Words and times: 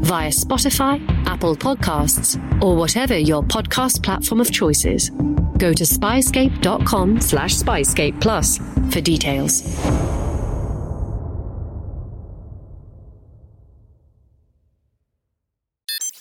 via 0.00 0.30
Spotify, 0.30 1.00
Apple 1.26 1.56
Podcasts, 1.56 2.36
or 2.62 2.76
whatever 2.76 3.16
your 3.16 3.42
podcast 3.42 4.02
platform 4.02 4.40
of 4.40 4.50
choice 4.52 4.84
is. 4.84 5.10
Go 5.58 5.72
to 5.72 5.84
spyscape.com 5.84 7.20
slash 7.20 7.54
spyscape 7.54 8.20
plus 8.20 8.58
for 8.90 9.00
details. 9.00 9.62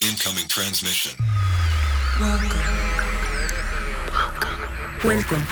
Incoming 0.01 0.47
transmission. 0.47 1.11
Welcome. 2.19 2.59
Welcome. 5.03 5.43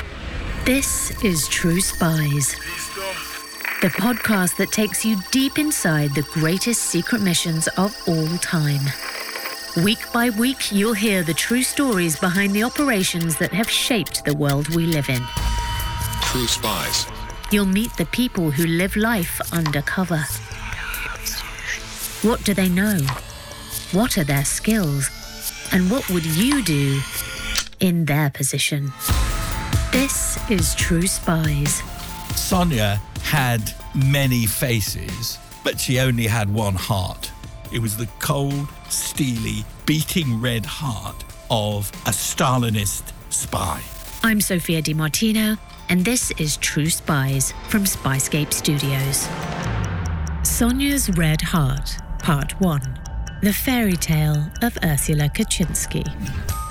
This 0.65 1.11
is 1.23 1.47
True 1.49 1.81
Spies, 1.81 2.55
the 3.83 3.89
podcast 3.89 4.55
that 4.55 4.71
takes 4.71 5.03
you 5.03 5.17
deep 5.29 5.59
inside 5.59 6.09
the 6.15 6.21
greatest 6.31 6.83
secret 6.83 7.21
missions 7.21 7.67
of 7.75 7.93
all 8.07 8.37
time. 8.37 8.79
Week 9.83 9.99
by 10.13 10.29
week, 10.29 10.71
you'll 10.71 10.93
hear 10.93 11.21
the 11.21 11.33
true 11.33 11.63
stories 11.63 12.17
behind 12.17 12.53
the 12.53 12.63
operations 12.63 13.37
that 13.39 13.51
have 13.51 13.69
shaped 13.69 14.23
the 14.23 14.33
world 14.37 14.73
we 14.73 14.85
live 14.85 15.09
in. 15.09 15.21
True 16.21 16.47
Spies. 16.47 17.07
You'll 17.51 17.65
meet 17.65 17.91
the 17.97 18.05
people 18.05 18.51
who 18.51 18.65
live 18.67 18.95
life 18.95 19.41
undercover. 19.51 20.23
What 22.21 22.41
do 22.45 22.53
they 22.53 22.69
know? 22.69 22.99
What 23.91 24.17
are 24.17 24.23
their 24.23 24.45
skills? 24.45 25.09
And 25.73 25.91
what 25.91 26.09
would 26.09 26.25
you 26.25 26.63
do 26.63 27.01
in 27.81 28.05
their 28.05 28.29
position? 28.29 28.93
This 29.91 30.39
is 30.49 30.73
True 30.75 31.05
Spies. 31.05 31.83
Sonia 32.33 33.01
had 33.23 33.73
many 33.95 34.45
faces, 34.45 35.37
but 35.63 35.79
she 35.79 35.99
only 35.99 36.27
had 36.27 36.53
one 36.53 36.75
heart. 36.75 37.31
It 37.71 37.79
was 37.79 37.97
the 37.97 38.07
cold, 38.19 38.67
steely, 38.89 39.65
beating 39.85 40.39
red 40.39 40.65
heart 40.65 41.23
of 41.49 41.89
a 42.05 42.11
Stalinist 42.11 43.11
spy. 43.29 43.81
I'm 44.23 44.41
Sophia 44.41 44.81
Di 44.81 44.93
Martino, 44.93 45.57
and 45.89 46.05
this 46.05 46.31
is 46.39 46.57
True 46.57 46.89
Spies 46.89 47.53
from 47.67 47.83
Spyscape 47.83 48.53
Studios. 48.53 49.27
Sonia's 50.47 51.09
Red 51.17 51.41
Heart, 51.41 51.97
Part 52.19 52.59
1 52.61 52.81
The 53.41 53.53
Fairy 53.53 53.97
Tale 53.97 54.49
of 54.61 54.77
Ursula 54.83 55.29
Kuczynski. 55.29 56.62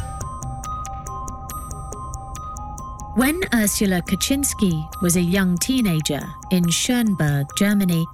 When 3.14 3.42
Ursula 3.52 4.00
Kuczynski 4.00 4.88
was 5.02 5.16
a 5.16 5.20
young 5.20 5.58
teenager 5.58 6.22
in 6.50 6.64
Schönberg, 6.64 7.44
Germany, 7.58 8.06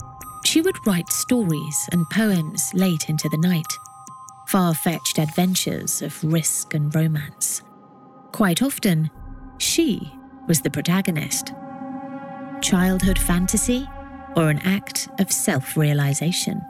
she 0.44 0.60
would 0.60 0.84
write 0.88 1.08
stories 1.08 1.88
and 1.92 2.04
poems 2.10 2.72
late 2.74 3.08
into 3.08 3.28
the 3.28 3.38
night, 3.38 3.72
far 4.48 4.74
fetched 4.74 5.20
adventures 5.20 6.02
of 6.02 6.24
risk 6.24 6.74
and 6.74 6.92
romance. 6.92 7.62
Quite 8.32 8.60
often, 8.60 9.08
she 9.58 10.12
was 10.48 10.62
the 10.62 10.70
protagonist. 10.70 11.52
Childhood 12.60 13.20
fantasy 13.20 13.88
or 14.34 14.50
an 14.50 14.58
act 14.64 15.08
of 15.20 15.30
self 15.30 15.76
realization? 15.76 16.60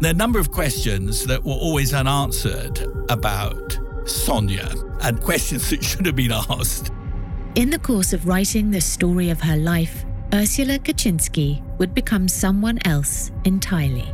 There 0.00 0.10
are 0.10 0.14
a 0.14 0.16
number 0.16 0.38
of 0.38 0.52
questions 0.52 1.26
that 1.26 1.44
were 1.44 1.52
always 1.52 1.92
unanswered 1.92 2.80
about 3.10 3.78
Sonia, 4.06 4.72
and 5.02 5.20
questions 5.20 5.70
that 5.70 5.84
should 5.84 6.06
have 6.06 6.16
been 6.16 6.32
asked. 6.32 6.92
In 7.54 7.70
the 7.70 7.78
course 7.78 8.12
of 8.12 8.26
writing 8.26 8.70
the 8.70 8.80
story 8.80 9.30
of 9.30 9.40
her 9.40 9.56
life, 9.56 10.04
Ursula 10.32 10.78
Kuczynski 10.78 11.60
would 11.78 11.94
become 11.94 12.28
someone 12.28 12.78
else 12.84 13.32
entirely, 13.44 14.08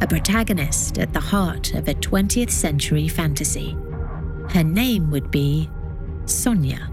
a 0.00 0.06
protagonist 0.06 0.98
at 0.98 1.12
the 1.12 1.20
heart 1.20 1.74
of 1.74 1.88
a 1.88 1.94
20th 1.94 2.50
century 2.50 3.06
fantasy. 3.06 3.76
Her 4.48 4.64
name 4.64 5.10
would 5.10 5.30
be 5.30 5.68
Sonia. 6.24 6.90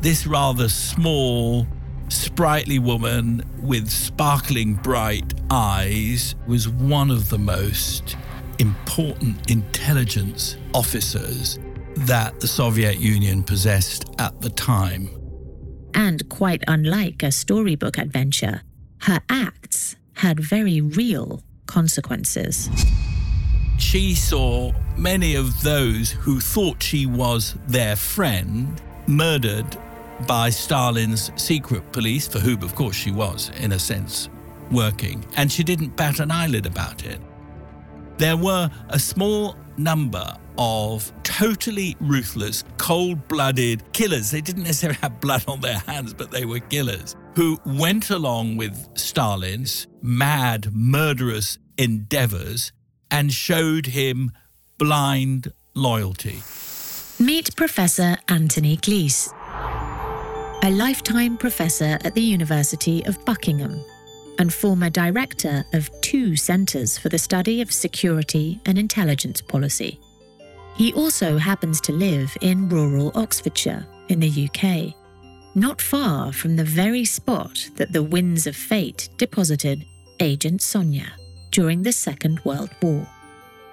This 0.00 0.26
rather 0.26 0.68
small, 0.68 1.66
sprightly 2.08 2.78
woman 2.78 3.42
with 3.62 3.88
sparkling 3.88 4.74
bright 4.74 5.32
eyes 5.50 6.34
was 6.46 6.68
one 6.68 7.10
of 7.10 7.30
the 7.30 7.38
most 7.38 8.16
important 8.58 9.50
intelligence 9.50 10.58
officers 10.74 11.58
that 11.96 12.40
the 12.40 12.46
Soviet 12.46 12.98
Union 12.98 13.42
possessed 13.42 14.04
at 14.18 14.40
the 14.40 14.50
time. 14.50 15.08
And 15.94 16.28
quite 16.28 16.62
unlike 16.68 17.22
a 17.22 17.32
storybook 17.32 17.98
adventure, 17.98 18.62
her 19.02 19.20
acts 19.28 19.96
had 20.14 20.40
very 20.40 20.80
real 20.80 21.42
consequences. 21.66 22.68
She 23.78 24.14
saw 24.14 24.72
many 24.96 25.36
of 25.36 25.62
those 25.62 26.10
who 26.10 26.40
thought 26.40 26.82
she 26.82 27.06
was 27.06 27.56
their 27.66 27.96
friend 27.96 28.80
murdered 29.06 29.76
by 30.26 30.50
Stalin's 30.50 31.32
secret 31.36 31.90
police, 31.92 32.28
for 32.28 32.38
whom, 32.38 32.62
of 32.62 32.74
course, 32.74 32.94
she 32.94 33.10
was, 33.10 33.50
in 33.58 33.72
a 33.72 33.78
sense, 33.78 34.28
working, 34.70 35.24
and 35.36 35.50
she 35.50 35.64
didn't 35.64 35.96
bat 35.96 36.20
an 36.20 36.30
eyelid 36.30 36.66
about 36.66 37.04
it. 37.04 37.20
There 38.18 38.36
were 38.36 38.70
a 38.90 38.98
small 38.98 39.56
number 39.78 40.36
of 40.60 41.10
totally 41.22 41.96
ruthless, 42.00 42.62
cold 42.76 43.26
blooded 43.26 43.82
killers. 43.94 44.30
They 44.30 44.42
didn't 44.42 44.64
necessarily 44.64 44.98
have 45.00 45.18
blood 45.20 45.42
on 45.48 45.60
their 45.60 45.78
hands, 45.78 46.12
but 46.12 46.30
they 46.30 46.44
were 46.44 46.60
killers 46.60 47.16
who 47.34 47.58
went 47.64 48.10
along 48.10 48.58
with 48.58 48.88
Stalin's 48.94 49.86
mad, 50.02 50.68
murderous 50.72 51.58
endeavors 51.78 52.72
and 53.10 53.32
showed 53.32 53.86
him 53.86 54.30
blind 54.78 55.52
loyalty. 55.74 56.42
Meet 57.18 57.56
Professor 57.56 58.16
Anthony 58.28 58.76
Glees, 58.76 59.32
a 60.62 60.70
lifetime 60.70 61.38
professor 61.38 61.98
at 62.04 62.14
the 62.14 62.20
University 62.20 63.04
of 63.06 63.22
Buckingham 63.24 63.82
and 64.38 64.52
former 64.52 64.90
director 64.90 65.64
of 65.72 65.90
two 66.00 66.36
centres 66.36 66.98
for 66.98 67.08
the 67.08 67.18
study 67.18 67.60
of 67.60 67.72
security 67.72 68.60
and 68.66 68.78
intelligence 68.78 69.40
policy. 69.40 69.98
He 70.80 70.94
also 70.94 71.36
happens 71.36 71.78
to 71.82 71.92
live 71.92 72.34
in 72.40 72.66
rural 72.70 73.12
Oxfordshire 73.14 73.86
in 74.08 74.18
the 74.18 74.48
UK, 74.48 74.94
not 75.54 75.78
far 75.78 76.32
from 76.32 76.56
the 76.56 76.64
very 76.64 77.04
spot 77.04 77.68
that 77.74 77.92
the 77.92 78.02
winds 78.02 78.46
of 78.46 78.56
fate 78.56 79.10
deposited 79.18 79.84
Agent 80.20 80.62
Sonia 80.62 81.12
during 81.50 81.82
the 81.82 81.92
Second 81.92 82.40
World 82.46 82.70
War. 82.80 83.06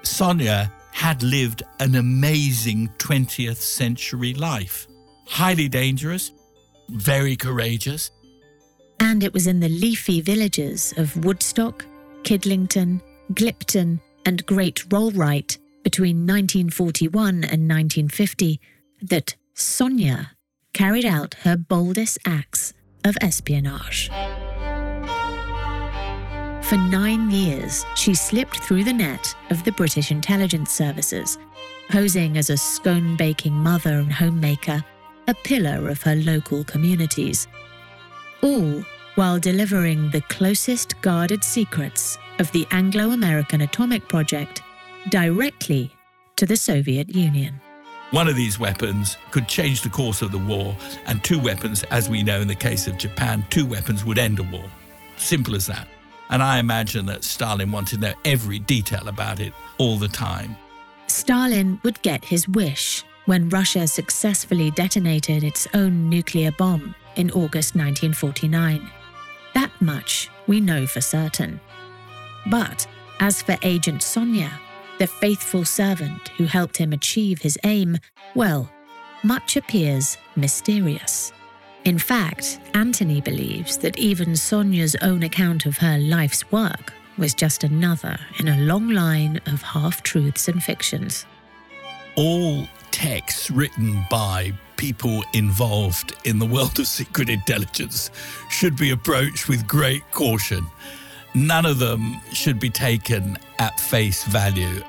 Sonia 0.04 0.70
had 0.92 1.24
lived 1.24 1.64
an 1.80 1.96
amazing 1.96 2.90
20th 2.98 3.56
century 3.56 4.34
life. 4.34 4.86
Highly 5.28 5.70
dangerous, 5.70 6.34
very 6.90 7.38
courageous. 7.38 8.12
And 9.00 9.24
it 9.24 9.32
was 9.32 9.48
in 9.48 9.62
the 9.62 9.70
leafy 9.70 10.20
villages 10.20 10.94
of 10.98 11.24
Woodstock, 11.24 11.86
Kidlington, 12.24 13.02
Glympton, 13.32 14.02
and 14.26 14.46
Great 14.46 14.84
Rollright 14.90 15.58
between 15.88 16.28
1941 16.28 17.46
and 17.46 17.64
1950 17.70 18.60
that 19.02 19.38
Sonia 19.54 20.32
carried 20.74 21.06
out 21.06 21.34
her 21.44 21.56
boldest 21.56 22.18
acts 22.26 22.74
of 23.06 23.16
espionage. 23.22 24.10
For 26.68 26.76
nine 26.76 27.32
years, 27.32 27.86
she 27.96 28.14
slipped 28.16 28.58
through 28.66 28.84
the 28.84 28.92
net 28.92 29.34
of 29.50 29.64
the 29.64 29.72
British 29.72 30.12
intelligence 30.12 30.74
services, 30.74 31.38
posing 31.90 32.36
as 32.36 32.50
a 32.50 32.58
scone 32.58 33.16
baking 33.16 33.54
mother 33.54 34.00
and 34.00 34.12
homemaker, 34.12 34.84
a 35.30 35.34
pillar 35.46 35.88
of 35.88 36.02
her 36.02 36.18
local 36.18 36.66
communities. 36.66 37.48
All 38.44 38.84
while 39.16 39.40
delivering 39.40 40.12
the 40.12 40.22
closest 40.24 41.00
guarded 41.00 41.46
secrets 41.46 42.18
of 42.40 42.52
the 42.52 42.68
Anglo 42.72 43.12
American 43.12 43.62
atomic 43.62 44.06
project 44.10 44.62
directly 45.10 45.92
to 46.36 46.46
the 46.46 46.56
Soviet 46.56 47.14
Union. 47.14 47.60
One 48.12 48.28
of 48.28 48.36
these 48.36 48.58
weapons 48.58 49.18
could 49.32 49.48
change 49.48 49.82
the 49.82 49.90
course 49.90 50.22
of 50.22 50.32
the 50.32 50.38
war, 50.38 50.76
and 51.08 51.24
two 51.24 51.40
weapons, 51.40 51.84
as 51.92 52.10
we 52.10 52.24
know 52.24 52.40
in 52.40 52.48
the 52.48 52.56
case 52.56 52.88
of 52.88 52.98
Japan, 52.98 53.46
two 53.50 53.66
weapons 53.66 54.06
would 54.06 54.18
end 54.18 54.40
a 54.40 54.44
war. 54.44 54.64
Simple 55.18 55.56
as 55.56 55.68
that. 55.68 55.88
And 56.30 56.42
I 56.42 56.60
imagine 56.60 57.06
that 57.08 57.24
Stalin 57.24 57.72
wanted 57.72 58.02
to 58.02 58.02
know 58.02 58.14
every 58.24 58.60
detail 58.60 59.08
about 59.08 59.40
it 59.40 59.54
all 59.78 59.98
the 59.98 60.08
time. 60.08 60.56
Stalin 61.08 61.80
would 61.84 62.02
get 62.02 62.24
his 62.24 62.48
wish 62.48 63.04
when 63.26 63.50
Russia 63.50 63.88
successfully 63.88 64.72
detonated 64.72 65.44
its 65.44 65.68
own 65.74 66.10
nuclear 66.10 66.52
bomb 66.52 66.96
in 67.18 67.30
August 67.32 67.76
1949. 67.76 68.90
That 69.54 69.72
much 69.82 70.30
we 70.48 70.62
know 70.62 70.88
for 70.88 71.02
certain. 71.02 71.60
But 72.50 72.88
as 73.20 73.42
for 73.42 73.58
Agent 73.64 74.02
Sonia, 74.04 74.52
the 75.00 75.08
faithful 75.08 75.66
servant 75.66 76.30
who 76.38 76.46
helped 76.46 76.78
him 76.78 76.94
achieve 76.94 77.42
his 77.42 77.58
aim, 77.64 77.98
well, 78.36 78.70
much 79.24 79.56
appears 79.56 80.18
mysterious. 80.36 81.32
In 81.86 82.00
fact, 82.00 82.60
Anthony 82.74 83.22
believes 83.22 83.78
that 83.78 83.98
even 83.98 84.36
Sonia's 84.36 84.96
own 85.02 85.24
account 85.24 85.66
of 85.66 85.78
her 85.78 85.98
life's 85.98 86.52
work 86.52 86.94
was 87.18 87.34
just 87.34 87.64
another 87.64 88.18
in 88.40 88.48
a 88.48 88.58
long 88.58 88.90
line 88.90 89.40
of 89.46 89.62
half 89.62 90.04
truths 90.04 90.48
and 90.48 90.62
fictions. 90.62 91.26
All 92.16 92.68
texts 92.92 93.50
written 93.52 94.04
by 94.10 94.54
people 94.76 95.24
involved 95.34 96.14
in 96.26 96.40
the 96.40 96.46
world 96.46 96.80
of 96.80 96.88
secret 96.88 97.30
intelligence 97.30 98.12
should 98.50 98.78
be 98.78 98.92
approached 98.92 99.48
with 99.48 99.68
great 99.68 100.04
caution. 100.12 100.66
None 101.38 101.68
of 101.68 101.78
them 101.78 102.20
should 102.34 102.60
be 102.60 102.72
taken 102.72 103.38
at 103.60 103.80
face 103.80 104.24
value. 104.24 104.82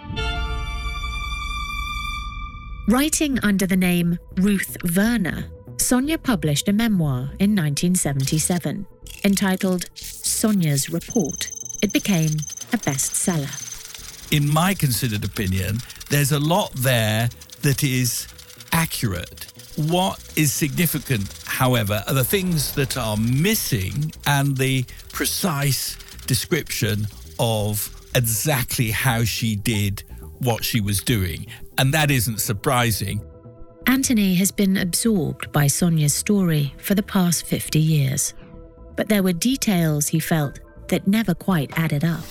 Writing 2.88 3.38
under 3.42 3.66
the 3.66 3.76
name 3.76 4.18
Ruth 4.36 4.78
Werner, 4.96 5.44
Sonia 5.76 6.16
published 6.16 6.66
a 6.66 6.72
memoir 6.72 7.32
in 7.38 7.54
1977 7.54 8.86
entitled 9.24 9.90
Sonia's 9.94 10.88
Report. 10.88 11.50
It 11.82 11.92
became 11.92 12.32
a 12.72 12.78
bestseller. 12.78 13.52
In 14.32 14.48
my 14.48 14.72
considered 14.72 15.26
opinion, 15.26 15.76
there's 16.08 16.32
a 16.32 16.40
lot 16.40 16.72
there 16.72 17.28
that 17.60 17.84
is 17.84 18.26
accurate. 18.72 19.52
What 19.76 20.18
is 20.34 20.50
significant, 20.50 21.30
however, 21.44 22.02
are 22.08 22.14
the 22.14 22.24
things 22.24 22.74
that 22.74 22.96
are 22.96 23.18
missing 23.18 24.12
and 24.26 24.56
the 24.56 24.86
precise 25.12 25.98
description 26.28 27.08
of 27.40 27.92
exactly 28.14 28.92
how 28.92 29.25
she 29.25 29.56
did 29.56 30.04
what 30.38 30.64
she 30.64 30.80
was 30.80 31.00
doing. 31.02 31.46
And 31.76 31.92
that 31.92 32.12
isn't 32.12 32.40
surprising. 32.40 33.20
Anthony 33.88 34.34
has 34.34 34.52
been 34.52 34.76
absorbed 34.76 35.50
by 35.50 35.66
Sonia's 35.66 36.14
story 36.14 36.75
for 36.78 36.94
the 36.94 37.02
past 37.02 37.46
50 37.46 37.80
years. 37.80 38.34
But 38.94 39.08
there 39.08 39.25
were 39.25 39.32
details 39.32 40.06
he 40.06 40.20
felt 40.20 40.60
that 40.88 41.08
never 41.08 41.34
quite 41.34 41.76
added 41.76 42.04
up. 42.04 42.25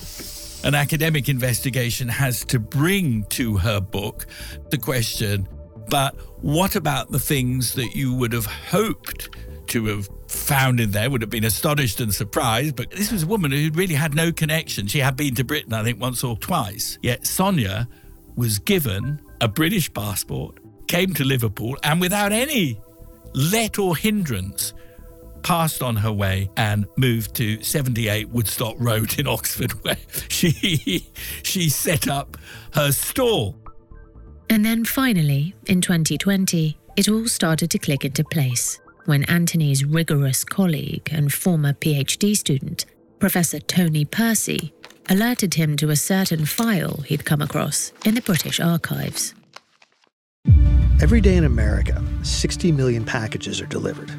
An 0.64 0.76
academic 0.76 1.28
investigation 1.28 2.08
has 2.08 2.46
to 2.46 2.60
bring 2.60 3.24
to 3.26 3.58
her 3.58 3.82
book 3.82 4.26
the 4.70 4.78
question 4.78 5.48
but 5.90 6.16
what 6.44 6.76
about 6.76 7.12
the 7.12 7.20
things 7.20 7.74
that 7.74 7.96
you 7.96 8.14
would 8.14 8.34
have 8.34 8.46
hoped 8.46 9.30
to 9.68 9.86
have 9.86 10.10
found 10.28 10.80
in 10.80 10.92
there, 10.92 11.10
would 11.10 11.22
have 11.22 11.30
been 11.30 11.46
astonished 11.46 12.00
and 12.00 12.14
surprised? 12.14 12.76
But 12.76 12.92
this 12.92 13.12
was 13.12 13.24
a 13.24 13.28
woman 13.28 13.52
who 13.52 13.70
really 13.74 13.96
had 13.96 14.14
no 14.14 14.32
connection. 14.32 14.88
She 14.88 15.00
had 15.00 15.16
been 15.16 15.36
to 15.36 15.44
Britain, 15.44 15.74
I 15.74 15.84
think, 15.84 16.00
once 16.00 16.24
or 16.24 16.38
twice. 16.38 16.98
Yet 17.02 17.26
Sonia 17.26 17.88
was 18.36 18.60
given 18.60 19.22
a 19.42 19.48
British 19.48 19.92
passport, 19.94 20.60
came 20.88 21.14
to 21.16 21.24
Liverpool, 21.24 21.78
and 21.84 22.02
without 22.02 22.32
any 22.32 22.80
let 23.34 23.80
or 23.80 23.96
hindrance, 23.96 24.74
passed 25.44 25.82
on 25.82 25.96
her 25.96 26.12
way 26.12 26.50
and 26.58 26.86
moved 26.98 27.34
to 27.36 27.62
78 27.64 28.30
Woodstock 28.30 28.76
Road 28.80 29.18
in 29.20 29.28
Oxford, 29.38 29.72
where 29.84 29.98
she 30.30 31.08
she 31.44 31.70
set 31.70 32.08
up 32.08 32.38
her 32.74 32.92
store. 32.92 33.56
And 34.50 34.66
then 34.66 34.86
finally, 34.86 35.56
in 35.66 35.82
2020, 35.82 36.78
it 36.96 37.10
all 37.10 37.28
started 37.28 37.70
to 37.72 37.80
click 37.80 38.06
into 38.06 38.24
place 38.24 38.80
when 39.08 39.24
Anthony's 39.24 39.86
rigorous 39.86 40.44
colleague 40.44 41.08
and 41.14 41.32
former 41.32 41.72
PhD 41.72 42.36
student, 42.36 42.86
Professor 43.20 43.58
Tony 43.58 44.04
Percy, 44.04 44.74
alerted 45.10 45.54
him 45.54 45.78
to 45.78 45.90
a 45.90 45.96
certain 45.96 46.46
file 46.46 46.98
he'd 47.06 47.24
come 47.24 47.42
across 47.42 47.94
in 48.04 48.16
the 48.16 48.22
British 48.22 48.60
archives. 48.60 49.34
Every 51.02 51.22
day 51.22 51.38
in 51.38 51.46
America, 51.46 52.04
60 52.24 52.74
million 52.74 53.06
packages 53.06 53.62
are 53.62 53.66
delivered, 53.68 54.12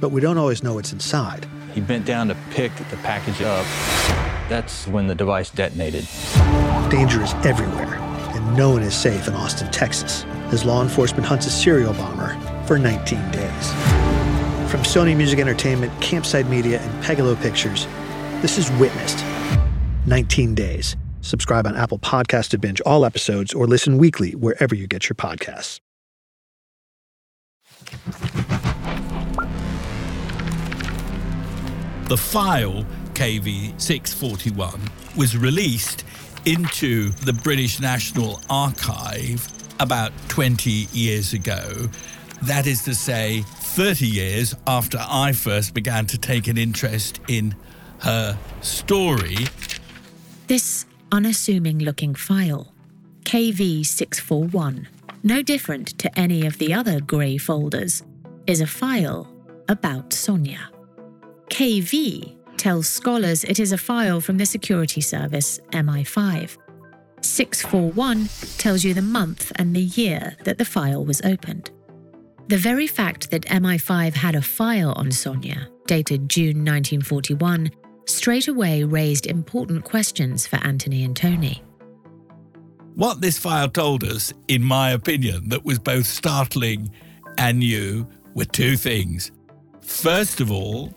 but 0.00 0.08
we 0.08 0.22
don't 0.22 0.38
always 0.38 0.62
know 0.62 0.72
what's 0.72 0.94
inside. 0.94 1.46
He 1.74 1.82
bent 1.82 2.06
down 2.06 2.28
to 2.28 2.36
pick 2.48 2.74
the 2.74 2.96
package 2.98 3.42
up. 3.42 3.66
That's 4.48 4.86
when 4.86 5.06
the 5.06 5.14
device 5.14 5.50
detonated. 5.50 6.08
Danger 6.88 7.22
is 7.22 7.34
everywhere 7.44 7.98
and 7.98 8.56
no 8.56 8.70
one 8.70 8.82
is 8.82 8.94
safe 8.94 9.28
in 9.28 9.34
Austin, 9.34 9.70
Texas, 9.70 10.24
as 10.50 10.64
law 10.64 10.82
enforcement 10.82 11.26
hunts 11.26 11.46
a 11.46 11.50
serial 11.50 11.92
bomber 11.92 12.34
for 12.66 12.78
19 12.78 13.30
days. 13.32 13.99
From 14.70 14.82
Sony 14.82 15.16
Music 15.16 15.40
Entertainment, 15.40 15.92
Campside 15.94 16.48
Media, 16.48 16.80
and 16.80 17.02
Pegalo 17.02 17.34
Pictures, 17.42 17.88
this 18.40 18.56
is 18.56 18.70
Witnessed 18.78 19.24
19 20.06 20.54
Days. 20.54 20.94
Subscribe 21.22 21.66
on 21.66 21.74
Apple 21.74 21.98
Podcasts 21.98 22.50
to 22.50 22.58
binge 22.58 22.80
all 22.82 23.04
episodes 23.04 23.52
or 23.52 23.66
listen 23.66 23.98
weekly 23.98 24.36
wherever 24.36 24.76
you 24.76 24.86
get 24.86 25.08
your 25.08 25.16
podcasts. 25.16 25.80
The 32.06 32.16
file 32.16 32.86
KV641 33.14 35.16
was 35.16 35.36
released 35.36 36.04
into 36.44 37.10
the 37.10 37.32
British 37.32 37.80
National 37.80 38.40
Archive 38.48 39.52
about 39.80 40.12
20 40.28 40.70
years 40.92 41.32
ago. 41.32 41.88
That 42.42 42.68
is 42.68 42.84
to 42.84 42.94
say, 42.94 43.44
30 43.74 44.04
years 44.04 44.52
after 44.66 44.98
I 45.00 45.30
first 45.30 45.74
began 45.74 46.04
to 46.06 46.18
take 46.18 46.48
an 46.48 46.58
interest 46.58 47.20
in 47.28 47.54
her 48.00 48.36
story. 48.62 49.36
This 50.48 50.86
unassuming 51.12 51.78
looking 51.78 52.16
file, 52.16 52.74
KV641, 53.22 54.86
no 55.22 55.42
different 55.42 55.96
to 56.00 56.18
any 56.18 56.46
of 56.46 56.58
the 56.58 56.74
other 56.74 57.00
grey 57.00 57.38
folders, 57.38 58.02
is 58.48 58.60
a 58.60 58.66
file 58.66 59.32
about 59.68 60.12
Sonia. 60.12 60.68
KV 61.48 62.34
tells 62.56 62.88
scholars 62.88 63.44
it 63.44 63.60
is 63.60 63.70
a 63.70 63.78
file 63.78 64.20
from 64.20 64.36
the 64.38 64.46
security 64.46 65.00
service 65.00 65.60
MI5. 65.70 66.58
641 67.20 68.28
tells 68.58 68.82
you 68.82 68.94
the 68.94 69.00
month 69.00 69.52
and 69.54 69.76
the 69.76 69.82
year 69.82 70.36
that 70.42 70.58
the 70.58 70.64
file 70.64 71.04
was 71.04 71.22
opened. 71.22 71.70
The 72.50 72.58
very 72.58 72.88
fact 72.88 73.30
that 73.30 73.42
MI5 73.42 74.12
had 74.12 74.34
a 74.34 74.42
file 74.42 74.92
on 74.96 75.12
Sonia, 75.12 75.68
dated 75.86 76.28
June 76.28 76.64
1941, 76.64 77.70
straight 78.06 78.48
away 78.48 78.82
raised 78.82 79.28
important 79.28 79.84
questions 79.84 80.48
for 80.48 80.56
Anthony 80.56 81.04
and 81.04 81.14
Tony. 81.14 81.62
What 82.96 83.20
this 83.20 83.38
file 83.38 83.68
told 83.68 84.02
us, 84.02 84.32
in 84.48 84.64
my 84.64 84.90
opinion, 84.90 85.50
that 85.50 85.64
was 85.64 85.78
both 85.78 86.06
startling 86.06 86.90
and 87.38 87.60
new 87.60 88.08
were 88.34 88.46
two 88.46 88.76
things. 88.76 89.30
First 89.80 90.40
of 90.40 90.50
all, 90.50 90.92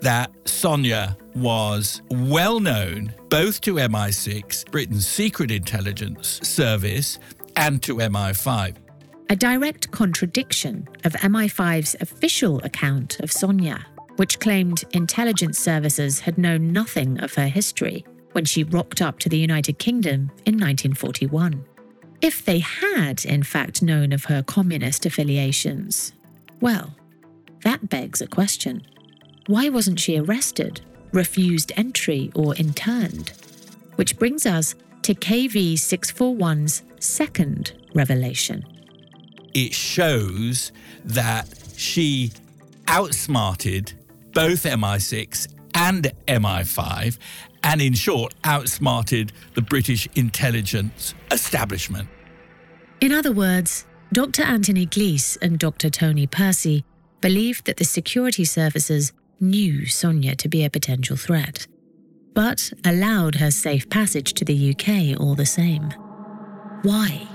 that 0.00 0.32
Sonia 0.44 1.16
was 1.36 2.02
well 2.10 2.58
known 2.58 3.14
both 3.28 3.60
to 3.60 3.74
MI6, 3.74 4.72
Britain's 4.72 5.06
secret 5.06 5.52
intelligence 5.52 6.40
service, 6.42 7.20
and 7.54 7.80
to 7.84 7.98
MI5. 7.98 8.83
A 9.30 9.36
direct 9.36 9.90
contradiction 9.90 10.86
of 11.04 11.14
MI5's 11.14 11.96
official 12.00 12.58
account 12.62 13.18
of 13.20 13.32
Sonia, 13.32 13.86
which 14.16 14.38
claimed 14.38 14.84
intelligence 14.92 15.58
services 15.58 16.20
had 16.20 16.36
known 16.36 16.72
nothing 16.72 17.18
of 17.20 17.34
her 17.34 17.48
history 17.48 18.04
when 18.32 18.44
she 18.44 18.64
rocked 18.64 19.00
up 19.00 19.18
to 19.20 19.30
the 19.30 19.38
United 19.38 19.78
Kingdom 19.78 20.30
in 20.44 20.54
1941. 20.54 21.64
If 22.20 22.44
they 22.44 22.58
had, 22.58 23.24
in 23.24 23.42
fact, 23.42 23.82
known 23.82 24.12
of 24.12 24.26
her 24.26 24.42
communist 24.42 25.06
affiliations, 25.06 26.12
well, 26.60 26.94
that 27.62 27.88
begs 27.88 28.20
a 28.20 28.26
question. 28.26 28.86
Why 29.46 29.70
wasn't 29.70 30.00
she 30.00 30.18
arrested, 30.18 30.82
refused 31.12 31.72
entry, 31.76 32.30
or 32.34 32.54
interned? 32.56 33.32
Which 33.96 34.18
brings 34.18 34.44
us 34.44 34.74
to 35.02 35.14
KV 35.14 35.74
641's 35.74 36.82
second 37.00 37.72
revelation. 37.94 38.64
It 39.54 39.72
shows 39.72 40.72
that 41.04 41.48
she 41.76 42.32
outsmarted 42.88 43.92
both 44.32 44.64
MI6 44.64 45.48
and 45.74 46.12
MI5, 46.26 47.18
and 47.62 47.80
in 47.80 47.94
short, 47.94 48.34
outsmarted 48.44 49.32
the 49.54 49.62
British 49.62 50.08
intelligence 50.14 51.14
establishment. 51.30 52.08
In 53.00 53.12
other 53.12 53.32
words, 53.32 53.86
Dr. 54.12 54.42
Anthony 54.42 54.86
Glees 54.86 55.38
and 55.40 55.58
Dr. 55.58 55.90
Tony 55.90 56.26
Percy 56.26 56.84
believed 57.20 57.64
that 57.66 57.78
the 57.78 57.84
security 57.84 58.44
services 58.44 59.12
knew 59.40 59.86
Sonia 59.86 60.36
to 60.36 60.48
be 60.48 60.64
a 60.64 60.70
potential 60.70 61.16
threat, 61.16 61.66
but 62.34 62.72
allowed 62.84 63.36
her 63.36 63.50
safe 63.50 63.88
passage 63.88 64.34
to 64.34 64.44
the 64.44 64.70
UK 64.70 65.18
all 65.20 65.34
the 65.34 65.46
same. 65.46 65.92
Why? 66.82 67.26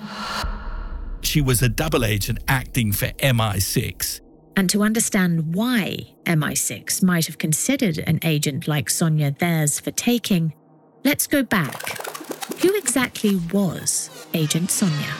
She 1.30 1.42
was 1.42 1.62
a 1.62 1.70
double 1.70 2.06
agent 2.06 2.40
acting 2.48 2.92
for 2.92 3.06
MI6. 3.20 4.20
And 4.56 4.68
to 4.72 4.82
understand 4.82 5.54
why 5.54 6.16
MI6 6.26 7.04
might 7.04 7.28
have 7.28 7.38
considered 7.38 8.00
an 8.00 8.18
agent 8.24 8.68
like 8.68 8.90
Sonia 8.90 9.30
theirs 9.30 9.80
for 9.80 9.92
taking, 9.92 10.56
let's 11.04 11.28
go 11.28 11.44
back. 11.44 12.02
Who 12.64 12.76
exactly 12.76 13.36
was 13.54 14.10
Agent 14.34 14.72
Sonia? 14.72 15.14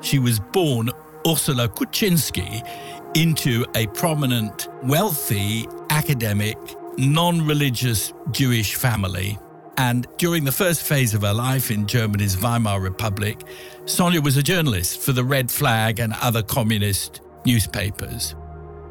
She 0.00 0.18
was 0.18 0.40
born 0.40 0.90
Ursula 1.24 1.68
Kuczynski 1.68 2.66
into 3.14 3.64
a 3.76 3.86
prominent, 3.86 4.66
wealthy, 4.82 5.68
academic, 5.90 6.58
non 6.98 7.46
religious 7.46 8.12
Jewish 8.32 8.74
family. 8.74 9.38
And 9.76 10.06
during 10.18 10.44
the 10.44 10.52
first 10.52 10.82
phase 10.82 11.14
of 11.14 11.22
her 11.22 11.34
life 11.34 11.70
in 11.70 11.86
Germany's 11.86 12.36
Weimar 12.40 12.80
Republic, 12.80 13.40
Sonia 13.86 14.20
was 14.20 14.36
a 14.36 14.42
journalist 14.42 15.00
for 15.00 15.12
the 15.12 15.24
Red 15.24 15.50
Flag 15.50 15.98
and 15.98 16.14
other 16.22 16.42
communist 16.42 17.20
newspapers. 17.44 18.34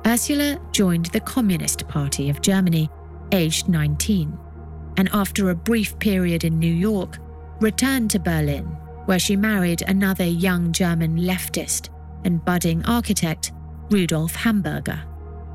Ursula 0.05 0.59
joined 0.71 1.05
the 1.07 1.21
Communist 1.21 1.87
Party 1.87 2.29
of 2.29 2.41
Germany, 2.41 2.89
aged 3.31 3.69
19, 3.69 4.37
and 4.97 5.09
after 5.13 5.49
a 5.49 5.55
brief 5.55 5.97
period 5.99 6.43
in 6.43 6.59
New 6.59 6.73
York, 6.73 7.17
returned 7.61 8.11
to 8.11 8.19
Berlin, 8.19 8.65
where 9.05 9.19
she 9.19 9.37
married 9.37 9.81
another 9.83 10.25
young 10.25 10.73
German 10.73 11.17
leftist 11.17 11.89
and 12.25 12.43
budding 12.43 12.83
architect, 12.85 13.53
Rudolf 13.89 14.35
Hamburger, 14.35 15.01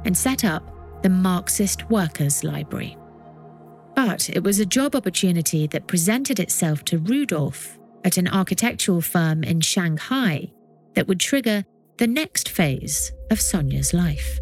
and 0.06 0.16
set 0.16 0.44
up 0.44 1.02
the 1.02 1.10
Marxist 1.10 1.88
Workers' 1.90 2.42
Library. 2.42 2.96
But 4.08 4.30
it 4.30 4.42
was 4.42 4.58
a 4.58 4.64
job 4.64 4.96
opportunity 4.96 5.66
that 5.66 5.86
presented 5.86 6.40
itself 6.40 6.82
to 6.86 6.96
Rudolf 6.96 7.78
at 8.04 8.16
an 8.16 8.26
architectural 8.26 9.02
firm 9.02 9.44
in 9.44 9.60
Shanghai 9.60 10.50
that 10.94 11.06
would 11.06 11.20
trigger 11.20 11.66
the 11.98 12.06
next 12.06 12.48
phase 12.48 13.12
of 13.30 13.38
Sonia's 13.38 13.92
life. 13.92 14.40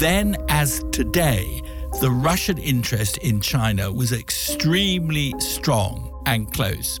Then, 0.00 0.36
as 0.48 0.82
today, 0.90 1.62
the 2.00 2.10
Russian 2.10 2.58
interest 2.58 3.18
in 3.18 3.40
China 3.40 3.92
was 3.92 4.10
extremely 4.10 5.32
strong 5.38 6.20
and 6.26 6.52
close. 6.52 6.98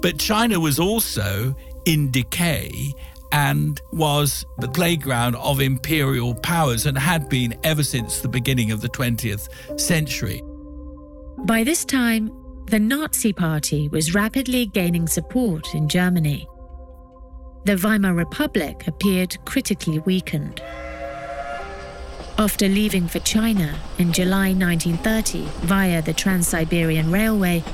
But 0.00 0.18
China 0.18 0.58
was 0.58 0.78
also 0.78 1.54
in 1.84 2.10
decay 2.10 2.94
and 3.32 3.80
was 3.92 4.44
the 4.58 4.68
playground 4.68 5.36
of 5.36 5.60
imperial 5.60 6.34
powers 6.34 6.86
and 6.86 6.96
had 6.96 7.28
been 7.28 7.58
ever 7.64 7.82
since 7.82 8.20
the 8.20 8.28
beginning 8.28 8.70
of 8.70 8.80
the 8.80 8.88
20th 8.88 9.48
century. 9.78 10.42
By 11.44 11.64
this 11.64 11.84
time, 11.84 12.30
the 12.66 12.78
Nazi 12.78 13.32
Party 13.32 13.88
was 13.88 14.14
rapidly 14.14 14.66
gaining 14.66 15.06
support 15.06 15.74
in 15.74 15.88
Germany. 15.88 16.48
The 17.64 17.76
Weimar 17.76 18.14
Republic 18.14 18.86
appeared 18.86 19.36
critically 19.44 19.98
weakened. 20.00 20.62
After 22.38 22.68
leaving 22.68 23.08
for 23.08 23.18
China 23.20 23.78
in 23.98 24.12
July 24.12 24.52
1930 24.52 25.44
via 25.66 26.02
the 26.02 26.12
Trans 26.12 26.48
Siberian 26.48 27.10
Railway, 27.10 27.64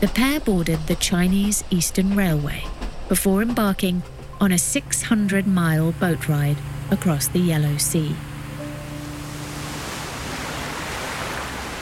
the 0.00 0.08
pair 0.08 0.40
boarded 0.40 0.86
the 0.86 0.96
Chinese 0.96 1.64
Eastern 1.70 2.16
Railway 2.16 2.64
before 3.08 3.42
embarking 3.42 4.02
on 4.40 4.52
a 4.52 4.58
600 4.58 5.46
mile 5.46 5.92
boat 5.92 6.28
ride 6.28 6.56
across 6.90 7.28
the 7.28 7.38
Yellow 7.38 7.76
Sea. 7.76 8.14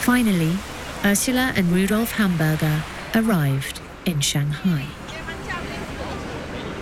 Finally, 0.01 0.57
Ursula 1.05 1.53
and 1.57 1.71
Rudolf 1.73 2.13
Hamburger 2.13 2.83
arrived 3.15 3.81
in 4.05 4.21
Shanghai. 4.21 4.87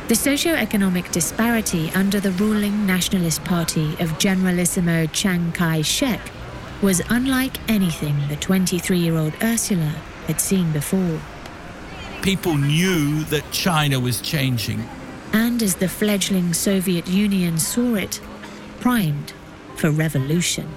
The 0.09 0.15
socio-economic 0.15 1.11
disparity 1.11 1.91
under 1.95 2.21
the 2.21 2.33
ruling 2.33 2.87
Nationalist 2.87 3.43
Party 3.45 3.97
of 4.01 4.19
Generalissimo 4.19 5.07
Chiang 5.07 5.51
Kai 5.53 5.81
shek 5.81 6.21
was 6.83 7.01
unlike 7.09 7.57
anything 7.71 8.15
the 8.29 8.37
23 8.37 8.99
year 8.99 9.17
old 9.17 9.33
Ursula 9.43 9.95
had 10.27 10.41
seen 10.41 10.71
before. 10.73 11.19
People 12.21 12.59
knew 12.59 13.25
that 13.25 13.51
China 13.51 13.99
was 13.99 14.21
changing 14.21 14.87
and 15.35 15.63
as 15.63 15.75
the 15.75 15.89
fledgling 15.89 16.55
Soviet 16.55 17.09
Union 17.09 17.59
saw 17.59 17.97
it, 17.97 18.21
primed 18.81 19.33
for 19.77 19.91
revolution. 19.91 20.69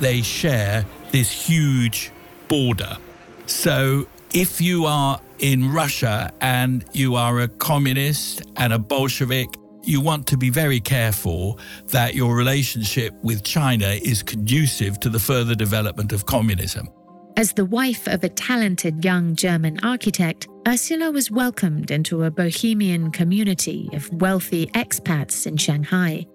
They 0.00 0.22
share 0.22 0.84
this 1.12 1.30
huge 1.30 2.10
border. 2.48 2.98
So 3.46 4.06
if 4.34 4.60
you 4.60 4.86
are 4.86 5.20
in 5.38 5.72
Russia 5.72 6.32
and 6.40 6.84
you 6.92 7.14
are 7.14 7.40
a 7.40 7.48
communist 7.48 8.42
and 8.56 8.72
a 8.72 8.78
Bolshevik, 8.78 9.48
you 9.84 10.00
want 10.00 10.26
to 10.28 10.36
be 10.36 10.50
very 10.50 10.80
careful 10.80 11.58
that 11.88 12.14
your 12.14 12.34
relationship 12.34 13.14
with 13.22 13.44
China 13.44 13.86
is 13.86 14.22
conducive 14.22 14.98
to 15.00 15.10
the 15.10 15.18
further 15.18 15.54
development 15.54 16.12
of 16.12 16.26
communism. 16.26 16.88
As 17.36 17.54
the 17.54 17.64
wife 17.64 18.06
of 18.06 18.22
a 18.22 18.28
talented 18.28 19.04
young 19.04 19.34
German 19.34 19.80
architect, 19.82 20.48
Ursula 20.68 21.10
was 21.10 21.30
welcomed 21.30 21.90
into 21.90 22.24
a 22.24 22.30
bohemian 22.30 23.10
community 23.10 23.88
of 23.94 24.12
wealthy 24.12 24.66
expats 24.68 25.46
in 25.46 25.56
Shanghai. 25.56 26.26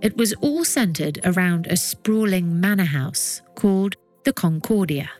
It 0.00 0.16
was 0.16 0.32
all 0.40 0.64
centered 0.64 1.20
around 1.24 1.66
a 1.66 1.76
sprawling 1.76 2.58
manor 2.58 2.84
house 2.84 3.42
called 3.54 3.96
the 4.24 4.32
Concordia. 4.32 5.10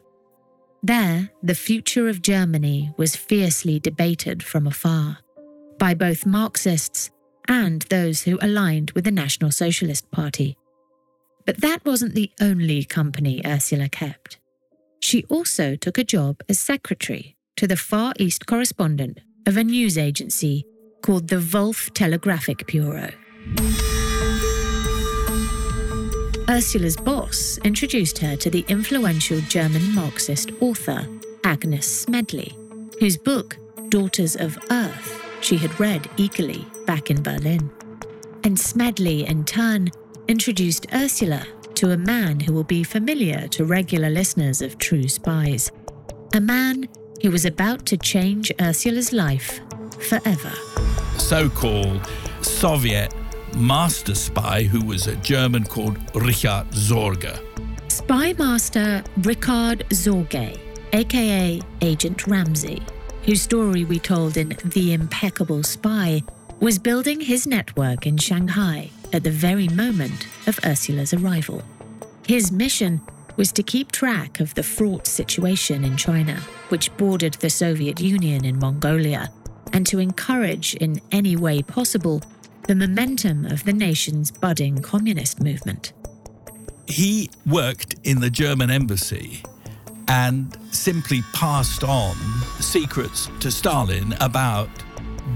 There, 0.83 1.31
the 1.43 1.55
future 1.55 2.09
of 2.09 2.23
Germany 2.23 2.95
was 2.97 3.15
fiercely 3.15 3.79
debated 3.79 4.43
from 4.43 4.67
afar 4.67 5.19
by 5.79 5.93
both 5.93 6.25
Marxists 6.25 7.11
and 7.47 7.83
those 7.83 8.23
who 8.23 8.39
aligned 8.41 8.93
with 8.93 9.05
the 9.05 9.11
National 9.11 9.50
Socialist 9.50 10.11
Party. 10.11 10.57
But 11.45 11.61
that 11.61 11.85
wasn't 11.85 12.15
the 12.15 12.31
only 12.41 12.85
company 12.85 13.43
Ursula 13.45 13.91
kept. 13.91 14.39
She 15.00 15.25
also 15.25 15.76
took 15.76 15.99
a 15.99 16.04
job 16.04 16.40
as 16.49 16.61
secretary 16.61 17.37
to 17.57 17.66
the 17.66 17.76
Far 17.76 18.12
East 18.19 18.47
correspondent 18.47 19.21
of 19.47 19.57
a 19.57 19.64
news 19.64 19.97
agency 19.99 20.64
called 21.02 21.28
the 21.28 21.40
Wolff 21.52 21.92
Telegraphic 21.95 22.66
Bureau. 22.66 23.11
Ursula's 26.49 26.97
boss 26.97 27.59
introduced 27.64 28.19
her 28.19 28.37
to 28.37 28.50
the 28.50 28.64
influential 28.69 29.40
German 29.42 29.95
Marxist 29.95 30.50
author 30.61 31.07
Agnes 31.45 31.87
Smedley, 31.87 32.57
whose 32.99 33.16
book, 33.16 33.57
Daughters 33.88 34.37
of 34.37 34.59
Earth, 34.71 35.25
she 35.40 35.57
had 35.57 35.78
read 35.80 36.09
eagerly 36.16 36.66
back 36.87 37.11
in 37.11 37.23
Berlin. 37.23 37.71
And 38.45 38.59
Smedley, 38.59 39.26
in 39.26 39.45
turn, 39.45 39.90
introduced 40.28 40.87
Ursula 40.92 41.47
to 41.80 41.92
a 41.92 41.96
man 41.96 42.38
who 42.38 42.52
will 42.52 42.62
be 42.62 42.84
familiar 42.84 43.49
to 43.49 43.64
regular 43.64 44.10
listeners 44.10 44.60
of 44.60 44.76
True 44.76 45.08
Spies. 45.08 45.72
A 46.34 46.40
man 46.40 46.87
who 47.22 47.30
was 47.30 47.46
about 47.46 47.87
to 47.87 47.96
change 47.96 48.52
Ursula's 48.60 49.14
life 49.14 49.60
forever. 49.99 50.52
So 51.16 51.49
called 51.49 52.06
Soviet 52.42 53.14
master 53.56 54.14
spy 54.14 54.64
who 54.64 54.84
was 54.84 55.06
a 55.06 55.16
German 55.16 55.64
called 55.64 55.96
Richard 56.14 56.66
Sorge. 56.72 57.40
Spy 57.90 58.34
master 58.34 59.02
Richard 59.22 59.87
Sorge, 59.88 60.58
aka 60.92 61.62
Agent 61.80 62.26
Ramsay, 62.26 62.82
whose 63.22 63.40
story 63.40 63.87
we 63.87 63.99
told 63.99 64.37
in 64.37 64.54
The 64.66 64.92
Impeccable 64.92 65.62
Spy, 65.62 66.22
was 66.61 66.79
building 66.79 67.21
his 67.21 67.47
network 67.47 68.07
in 68.07 68.19
Shanghai 68.19 68.90
at 69.14 69.25
the 69.25 69.31
very 69.31 69.67
moment 69.69 70.26
of 70.47 70.61
Ursula's 70.64 71.14
arrival. 71.14 71.62
His 72.26 72.52
mission 72.52 73.00
was 73.37 73.50
to 73.52 73.62
keep 73.62 73.90
track 73.90 74.40
of 74.40 74.55
the 74.55 74.62
fraught 74.62 75.07
situation 75.07 75.85
in 75.85 75.97
China, 75.97 76.37
which 76.69 76.95
bordered 76.99 77.35
the 77.35 77.49
Soviet 77.49 77.99
Union 77.99 78.45
in 78.45 78.59
Mongolia, 78.59 79.31
and 79.73 79.87
to 79.87 79.99
encourage 79.99 80.75
in 80.75 81.00
any 81.12 81.35
way 81.35 81.62
possible 81.62 82.23
the 82.69 82.75
momentum 82.75 83.47
of 83.47 83.64
the 83.64 83.73
nation's 83.73 84.31
budding 84.31 84.83
communist 84.83 85.40
movement. 85.43 85.95
He 86.87 87.31
worked 87.47 87.95
in 88.05 88.21
the 88.21 88.31
German 88.31 88.71
embassy 88.71 89.43
and 90.09 90.55
simply 90.73 91.23
passed 91.33 91.85
on 91.85 92.17
secrets 92.59 93.31
to 93.40 93.50
Stalin 93.50 94.14
about 94.21 94.69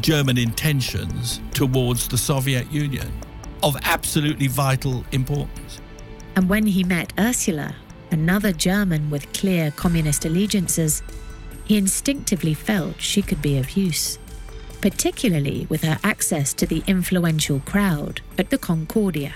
German 0.01 0.39
intentions 0.39 1.41
towards 1.53 2.09
the 2.09 2.19
Soviet 2.19 2.71
Union 2.71 3.13
of 3.63 3.77
absolutely 3.83 4.47
vital 4.47 5.05
importance. 5.13 5.81
And 6.37 6.49
when 6.49 6.67
he 6.67 6.85
met 6.85 7.13
Ursula, 7.19 7.77
another 8.11 8.53
German 8.53 9.11
with 9.11 9.33
clear 9.33 9.71
communist 9.71 10.25
allegiances, 10.25 11.03
he 11.65 11.79
instinctively 11.79 12.55
felt 12.55 13.01
she 13.01 13.23
could 13.23 13.41
be 13.41 13.57
of 13.57 13.77
use, 13.77 14.19
particularly 14.81 15.67
with 15.71 15.83
her 15.83 15.99
access 16.05 16.53
to 16.55 16.67
the 16.67 16.83
influential 16.87 17.61
crowd 17.61 18.21
at 18.39 18.51
the 18.51 18.59
Concordia. 18.59 19.35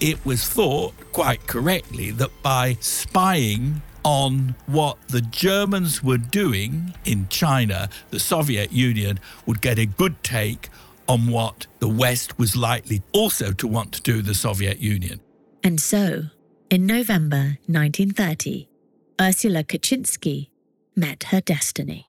It 0.00 0.24
was 0.24 0.48
thought, 0.48 0.94
quite 1.12 1.46
correctly, 1.46 2.10
that 2.12 2.30
by 2.42 2.76
spying 2.80 3.82
on 4.06 4.54
what 4.66 4.96
the 5.08 5.20
Germans 5.20 6.00
were 6.00 6.16
doing 6.16 6.94
in 7.04 7.26
China, 7.28 7.88
the 8.10 8.20
Soviet 8.20 8.70
Union 8.70 9.18
would 9.46 9.60
get 9.60 9.80
a 9.80 9.84
good 9.84 10.22
take 10.22 10.68
on 11.08 11.26
what 11.26 11.66
the 11.80 11.88
West 11.88 12.38
was 12.38 12.54
likely 12.54 13.02
also 13.12 13.50
to 13.50 13.66
want 13.66 13.90
to 13.90 14.00
do 14.02 14.22
the 14.22 14.34
Soviet 14.34 14.78
Union. 14.78 15.18
And 15.64 15.80
so, 15.80 16.26
in 16.70 16.86
November 16.86 17.58
1930, 17.66 18.68
Ursula 19.20 19.64
Kuczynski 19.64 20.50
met 20.94 21.24
her 21.24 21.40
destiny. 21.40 22.06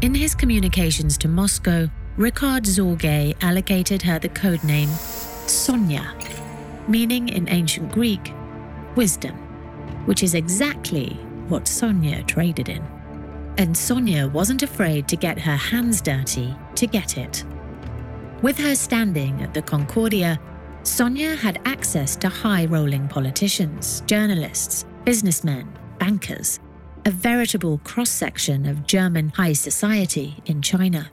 In 0.00 0.14
his 0.14 0.34
communications 0.34 1.18
to 1.18 1.28
Moscow, 1.28 1.90
Richard 2.16 2.64
Sorge 2.64 3.36
allocated 3.42 4.00
her 4.00 4.18
the 4.18 4.30
codename 4.30 4.88
Sonia, 5.46 6.14
meaning 6.88 7.28
in 7.28 7.48
ancient 7.48 7.92
Greek, 7.92 8.32
wisdom, 8.96 9.36
which 10.06 10.22
is 10.22 10.34
exactly 10.34 11.10
what 11.48 11.68
Sonia 11.68 12.22
traded 12.24 12.68
in. 12.68 12.82
And 13.58 13.76
Sonia 13.76 14.28
wasn't 14.28 14.62
afraid 14.62 15.08
to 15.08 15.16
get 15.16 15.38
her 15.38 15.56
hands 15.56 16.00
dirty 16.00 16.54
to 16.76 16.86
get 16.86 17.18
it. 17.18 17.44
With 18.42 18.58
her 18.58 18.74
standing 18.74 19.42
at 19.42 19.52
the 19.52 19.62
Concordia, 19.62 20.40
Sonia 20.82 21.36
had 21.36 21.60
access 21.66 22.16
to 22.16 22.28
high 22.28 22.64
rolling 22.64 23.06
politicians, 23.06 24.02
journalists, 24.06 24.86
businessmen, 25.04 25.70
bankers, 25.98 26.58
a 27.04 27.10
veritable 27.10 27.78
cross 27.84 28.10
section 28.10 28.66
of 28.66 28.86
German 28.86 29.28
high 29.30 29.52
society 29.52 30.36
in 30.46 30.62
China. 30.62 31.10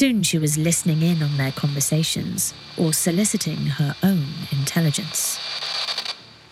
Soon 0.00 0.22
she 0.22 0.38
was 0.38 0.56
listening 0.56 1.02
in 1.02 1.22
on 1.22 1.36
their 1.36 1.52
conversations 1.52 2.54
or 2.78 2.90
soliciting 2.90 3.66
her 3.66 3.94
own 4.02 4.24
intelligence. 4.50 5.38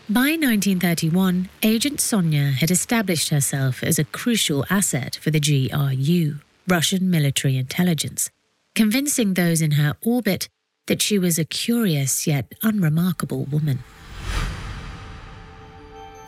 By 0.06 0.36
1931, 0.36 1.48
Agent 1.62 1.98
Sonia 1.98 2.50
had 2.50 2.70
established 2.70 3.30
herself 3.30 3.82
as 3.82 3.98
a 3.98 4.04
crucial 4.04 4.66
asset 4.68 5.18
for 5.22 5.30
the 5.30 5.40
GRU, 5.40 6.40
Russian 6.66 7.08
military 7.08 7.56
intelligence, 7.56 8.28
convincing 8.74 9.32
those 9.32 9.62
in 9.62 9.70
her 9.80 9.96
orbit 10.04 10.50
that 10.86 11.00
she 11.00 11.18
was 11.18 11.38
a 11.38 11.46
curious 11.46 12.26
yet 12.26 12.52
unremarkable 12.62 13.46
woman. 13.46 13.78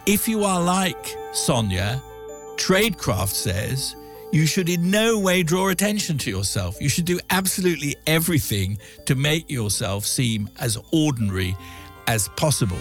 If 0.07 0.27
you 0.27 0.43
are 0.45 0.63
like 0.63 1.15
Sonia, 1.35 2.03
Tradecraft 2.57 3.35
says 3.35 3.95
you 4.33 4.47
should 4.47 4.69
in 4.69 4.91
no 4.91 5.19
way 5.19 5.43
draw 5.43 5.69
attention 5.69 6.19
to 6.19 6.31
yourself. 6.31 6.81
You 6.81 6.89
should 6.89 7.05
do 7.05 7.19
absolutely 7.31 7.97
everything 8.07 8.79
to 9.07 9.15
make 9.15 9.51
yourself 9.51 10.07
seem 10.07 10.49
as 10.59 10.79
ordinary 10.93 11.57
as 12.07 12.29
possible. 12.37 12.79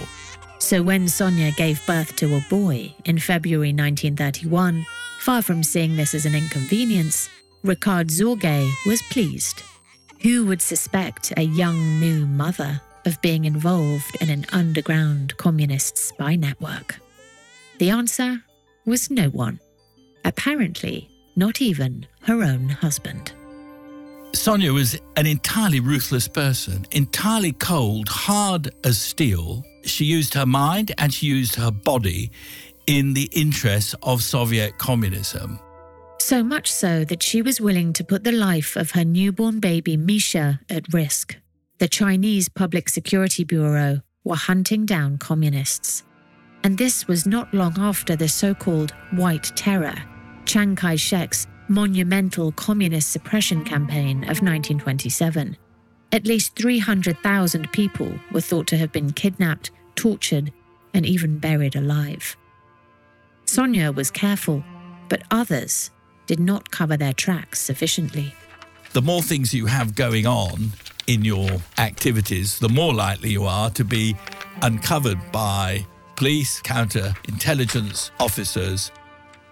So 0.60 0.84
when 0.84 1.08
Sonia 1.08 1.52
gave 1.52 1.86
birth 1.88 2.16
to 2.18 2.36
a 2.36 2.46
boy 2.50 2.94
in 3.06 3.18
February 3.18 3.70
1931, 3.70 4.86
far 5.20 5.42
from 5.42 5.64
seeing 5.64 5.96
this 5.96 6.14
as 6.14 6.26
an 6.26 6.36
inconvenience, 6.36 7.30
Ricard 7.64 8.10
Sorge 8.12 8.70
was 8.86 9.02
pleased. 9.04 9.64
Who 10.22 10.46
would 10.48 10.62
suspect 10.62 11.34
a 11.38 11.44
young 11.44 12.00
new 12.00 12.26
mother 12.26 12.82
of 13.06 13.22
being 13.22 13.46
involved 13.46 14.18
in 14.22 14.30
an 14.30 14.46
underground 14.52 15.36
communist 15.38 15.98
spy 15.98 16.36
network? 16.36 16.98
The 17.78 17.90
answer 17.90 18.44
was 18.86 19.10
no 19.10 19.30
one. 19.30 19.60
Apparently, 20.26 21.09
not 21.40 21.62
even 21.62 22.06
her 22.22 22.44
own 22.44 22.70
husband. 22.70 23.32
Sonia 24.34 24.72
was 24.72 25.00
an 25.16 25.26
entirely 25.26 25.80
ruthless 25.80 26.28
person, 26.28 26.86
entirely 26.92 27.54
cold, 27.54 28.08
hard 28.08 28.70
as 28.84 29.02
steel. 29.02 29.64
She 29.84 30.06
used 30.06 30.36
her 30.36 30.46
mind 30.46 30.94
and 31.00 31.12
she 31.12 31.26
used 31.26 31.56
her 31.56 31.72
body 31.72 32.32
in 32.86 33.14
the 33.14 33.30
interests 33.34 33.96
of 34.04 34.22
Soviet 34.22 34.78
communism. 34.78 35.60
So 36.20 36.44
much 36.44 36.72
so 36.72 37.06
that 37.06 37.24
she 37.24 37.42
was 37.42 37.60
willing 37.60 37.94
to 37.94 38.04
put 38.04 38.24
the 38.24 38.32
life 38.32 38.76
of 38.76 38.92
her 38.92 39.06
newborn 39.06 39.60
baby 39.60 39.98
Misha 39.98 40.60
at 40.70 40.94
risk. 40.94 41.38
The 41.80 41.88
Chinese 41.88 42.50
Public 42.50 42.90
Security 42.90 43.44
Bureau 43.44 44.02
were 44.24 44.36
hunting 44.36 44.86
down 44.86 45.18
communists. 45.18 46.04
And 46.64 46.78
this 46.78 47.08
was 47.08 47.26
not 47.26 47.54
long 47.54 47.80
after 47.80 48.16
the 48.16 48.28
so 48.28 48.54
called 48.54 48.92
White 49.12 49.52
Terror, 49.56 49.96
Chiang 50.50 50.76
Kai 50.76 50.96
shek's 50.96 51.46
monumental 51.68 52.52
communist 52.54 53.12
suppression 53.12 53.64
campaign 53.64 54.24
of 54.24 54.42
1927. 54.42 55.56
At 56.12 56.26
least 56.26 56.56
300,000 56.56 57.72
people 57.72 58.12
were 58.32 58.42
thought 58.42 58.66
to 58.70 58.78
have 58.78 58.92
been 58.92 59.14
kidnapped, 59.14 59.70
tortured, 59.94 60.52
and 60.92 61.06
even 61.06 61.38
buried 61.38 61.76
alive. 61.76 62.36
Sonia 63.46 63.92
was 63.92 64.10
careful, 64.10 64.64
but 65.08 65.22
others 65.30 65.92
did 66.26 66.40
not 66.40 66.72
cover 66.72 66.98
their 66.98 67.14
tracks 67.14 67.60
sufficiently. 67.60 68.34
The 68.94 69.04
more 69.04 69.22
things 69.22 69.54
you 69.54 69.68
have 69.68 69.94
going 69.94 70.26
on 70.26 70.72
in 71.06 71.24
your 71.24 71.48
activities, 71.78 72.58
the 72.58 72.70
more 72.70 72.96
likely 72.96 73.30
you 73.30 73.44
are 73.44 73.70
to 73.70 73.86
be 73.86 74.16
uncovered 74.64 75.20
by 75.32 75.86
police, 76.16 76.60
counter-intelligence 76.62 78.10
officers. 78.20 78.92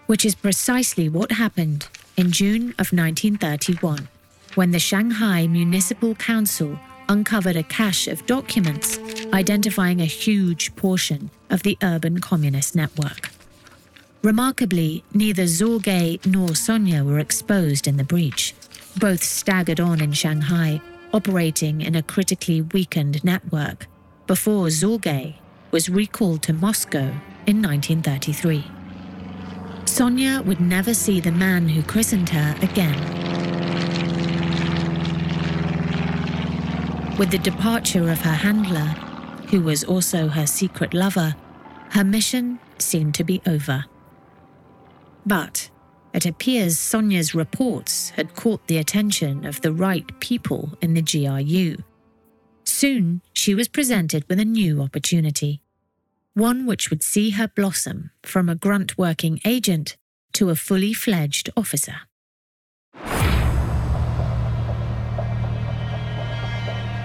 Which 0.07 0.25
is 0.25 0.35
precisely 0.35 1.09
what 1.09 1.33
happened 1.33 1.87
in 2.15 2.31
June 2.31 2.69
of 2.79 2.91
1931, 2.93 4.07
when 4.55 4.71
the 4.71 4.79
Shanghai 4.79 5.47
Municipal 5.47 6.15
Council 6.15 6.79
uncovered 7.09 7.57
a 7.57 7.63
cache 7.63 8.07
of 8.07 8.25
documents 8.25 8.99
identifying 9.33 10.01
a 10.01 10.05
huge 10.05 10.75
portion 10.75 11.29
of 11.49 11.63
the 11.63 11.77
urban 11.83 12.19
communist 12.19 12.73
network. 12.75 13.29
Remarkably, 14.23 15.03
neither 15.13 15.43
Sorge 15.43 16.25
nor 16.25 16.55
Sonia 16.55 17.03
were 17.03 17.19
exposed 17.19 17.87
in 17.87 17.97
the 17.97 18.03
breach. 18.03 18.55
Both 18.97 19.23
staggered 19.23 19.79
on 19.79 20.01
in 20.01 20.13
Shanghai, 20.13 20.81
operating 21.13 21.81
in 21.81 21.95
a 21.95 22.01
critically 22.01 22.61
weakened 22.61 23.23
network, 23.23 23.87
before 24.25 24.67
Sorge 24.67 25.35
was 25.71 25.89
recalled 25.89 26.43
to 26.43 26.53
Moscow 26.53 27.11
in 27.45 27.61
1933. 27.61 28.76
Sonia 29.97 30.43
would 30.45 30.59
never 30.59 30.93
see 30.93 31.19
the 31.19 31.31
man 31.31 31.67
who 31.67 31.81
christened 31.81 32.29
her 32.29 32.55
again. 32.61 32.93
With 37.17 37.31
the 37.31 37.39
departure 37.39 38.11
of 38.11 38.21
her 38.21 38.29
handler, 38.29 38.93
who 39.49 39.59
was 39.59 39.83
also 39.83 40.27
her 40.27 40.45
secret 40.45 40.93
lover, 40.93 41.33
her 41.89 42.03
mission 42.03 42.59
seemed 42.77 43.15
to 43.15 43.23
be 43.23 43.41
over. 43.47 43.85
But 45.25 45.71
it 46.13 46.27
appears 46.27 46.77
Sonia's 46.77 47.33
reports 47.33 48.11
had 48.11 48.35
caught 48.35 48.67
the 48.67 48.77
attention 48.77 49.47
of 49.47 49.61
the 49.61 49.73
right 49.73 50.05
people 50.19 50.77
in 50.79 50.93
the 50.93 51.01
GRU. 51.01 51.75
Soon 52.65 53.23
she 53.33 53.55
was 53.55 53.67
presented 53.67 54.25
with 54.29 54.39
a 54.39 54.45
new 54.45 54.79
opportunity, 54.79 55.63
one 56.37 56.67
which 56.67 56.89
would 56.89 57.01
see 57.01 57.31
her 57.31 57.47
blossom 57.47 58.11
from 58.21 58.47
a 58.47 58.55
grunt 58.55 58.97
working 58.97 59.39
agent 59.43 59.97
to 60.33 60.49
a 60.49 60.55
fully 60.55 60.93
fledged 60.93 61.49
officer. 61.57 61.95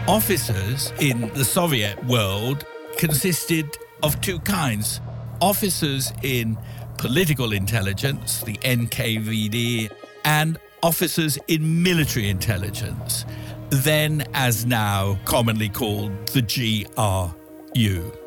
Officers 0.06 0.92
in 1.00 1.32
the 1.34 1.44
Soviet 1.44 2.04
world 2.04 2.66
consisted 2.98 3.78
of 4.02 4.20
two 4.20 4.38
kinds 4.40 5.00
officers 5.40 6.12
in 6.22 6.58
political 6.98 7.52
intelligence, 7.52 8.42
the 8.42 8.56
NKVD, 8.58 9.90
and 10.24 10.58
officers 10.82 11.38
in 11.48 11.82
military 11.82 12.28
intelligence, 12.28 13.24
then 13.70 14.24
as 14.34 14.66
now 14.66 15.18
commonly 15.24 15.68
called 15.68 16.12
the 16.28 16.42
GRU. 16.42 18.21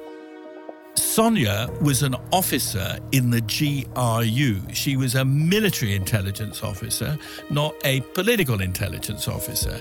Sonia 1.15 1.69
was 1.79 2.03
an 2.03 2.13
officer 2.33 2.99
in 3.13 3.29
the 3.29 3.39
GRU. 3.39 4.59
She 4.73 4.97
was 4.97 5.15
a 5.15 5.23
military 5.23 5.95
intelligence 5.95 6.61
officer, 6.61 7.17
not 7.49 7.73
a 7.85 8.01
political 8.01 8.59
intelligence 8.59 9.29
officer. 9.29 9.79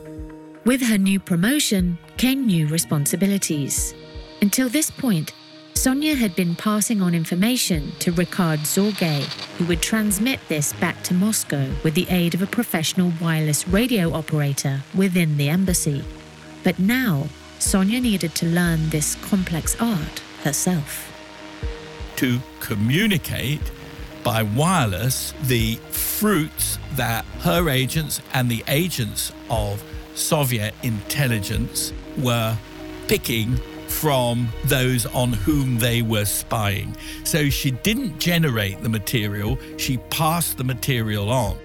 With 0.64 0.80
her 0.82 0.96
new 0.96 1.18
promotion 1.18 1.98
came 2.18 2.46
new 2.46 2.68
responsibilities. 2.68 3.94
Until 4.42 4.68
this 4.68 4.92
point, 4.92 5.32
Sonia 5.74 6.14
had 6.14 6.36
been 6.36 6.54
passing 6.54 7.02
on 7.02 7.16
information 7.16 7.90
to 7.98 8.12
Ricard 8.12 8.60
Sorge, 8.60 9.24
who 9.58 9.64
would 9.64 9.82
transmit 9.82 10.38
this 10.46 10.72
back 10.74 11.02
to 11.02 11.14
Moscow 11.14 11.68
with 11.82 11.94
the 11.94 12.06
aid 12.10 12.34
of 12.34 12.42
a 12.42 12.46
professional 12.46 13.12
wireless 13.20 13.66
radio 13.66 14.12
operator 14.12 14.84
within 14.94 15.36
the 15.36 15.48
embassy. 15.48 16.04
But 16.62 16.78
now, 16.78 17.26
Sonia 17.58 18.00
needed 18.00 18.36
to 18.36 18.46
learn 18.46 18.88
this 18.90 19.16
complex 19.16 19.74
art 19.80 20.20
herself. 20.44 21.10
To 22.16 22.40
communicate 22.60 23.60
by 24.22 24.42
wireless 24.42 25.34
the 25.42 25.76
fruits 25.90 26.78
that 26.96 27.24
her 27.40 27.68
agents 27.68 28.20
and 28.32 28.50
the 28.50 28.64
agents 28.68 29.32
of 29.50 29.82
Soviet 30.14 30.74
intelligence 30.82 31.92
were 32.16 32.56
picking 33.08 33.56
from 33.88 34.48
those 34.64 35.06
on 35.06 35.32
whom 35.32 35.78
they 35.78 36.02
were 36.02 36.24
spying. 36.24 36.96
So 37.24 37.50
she 37.50 37.70
didn't 37.70 38.18
generate 38.18 38.82
the 38.82 38.88
material, 38.88 39.58
she 39.76 39.98
passed 40.10 40.56
the 40.56 40.64
material 40.64 41.30
on. 41.30 41.58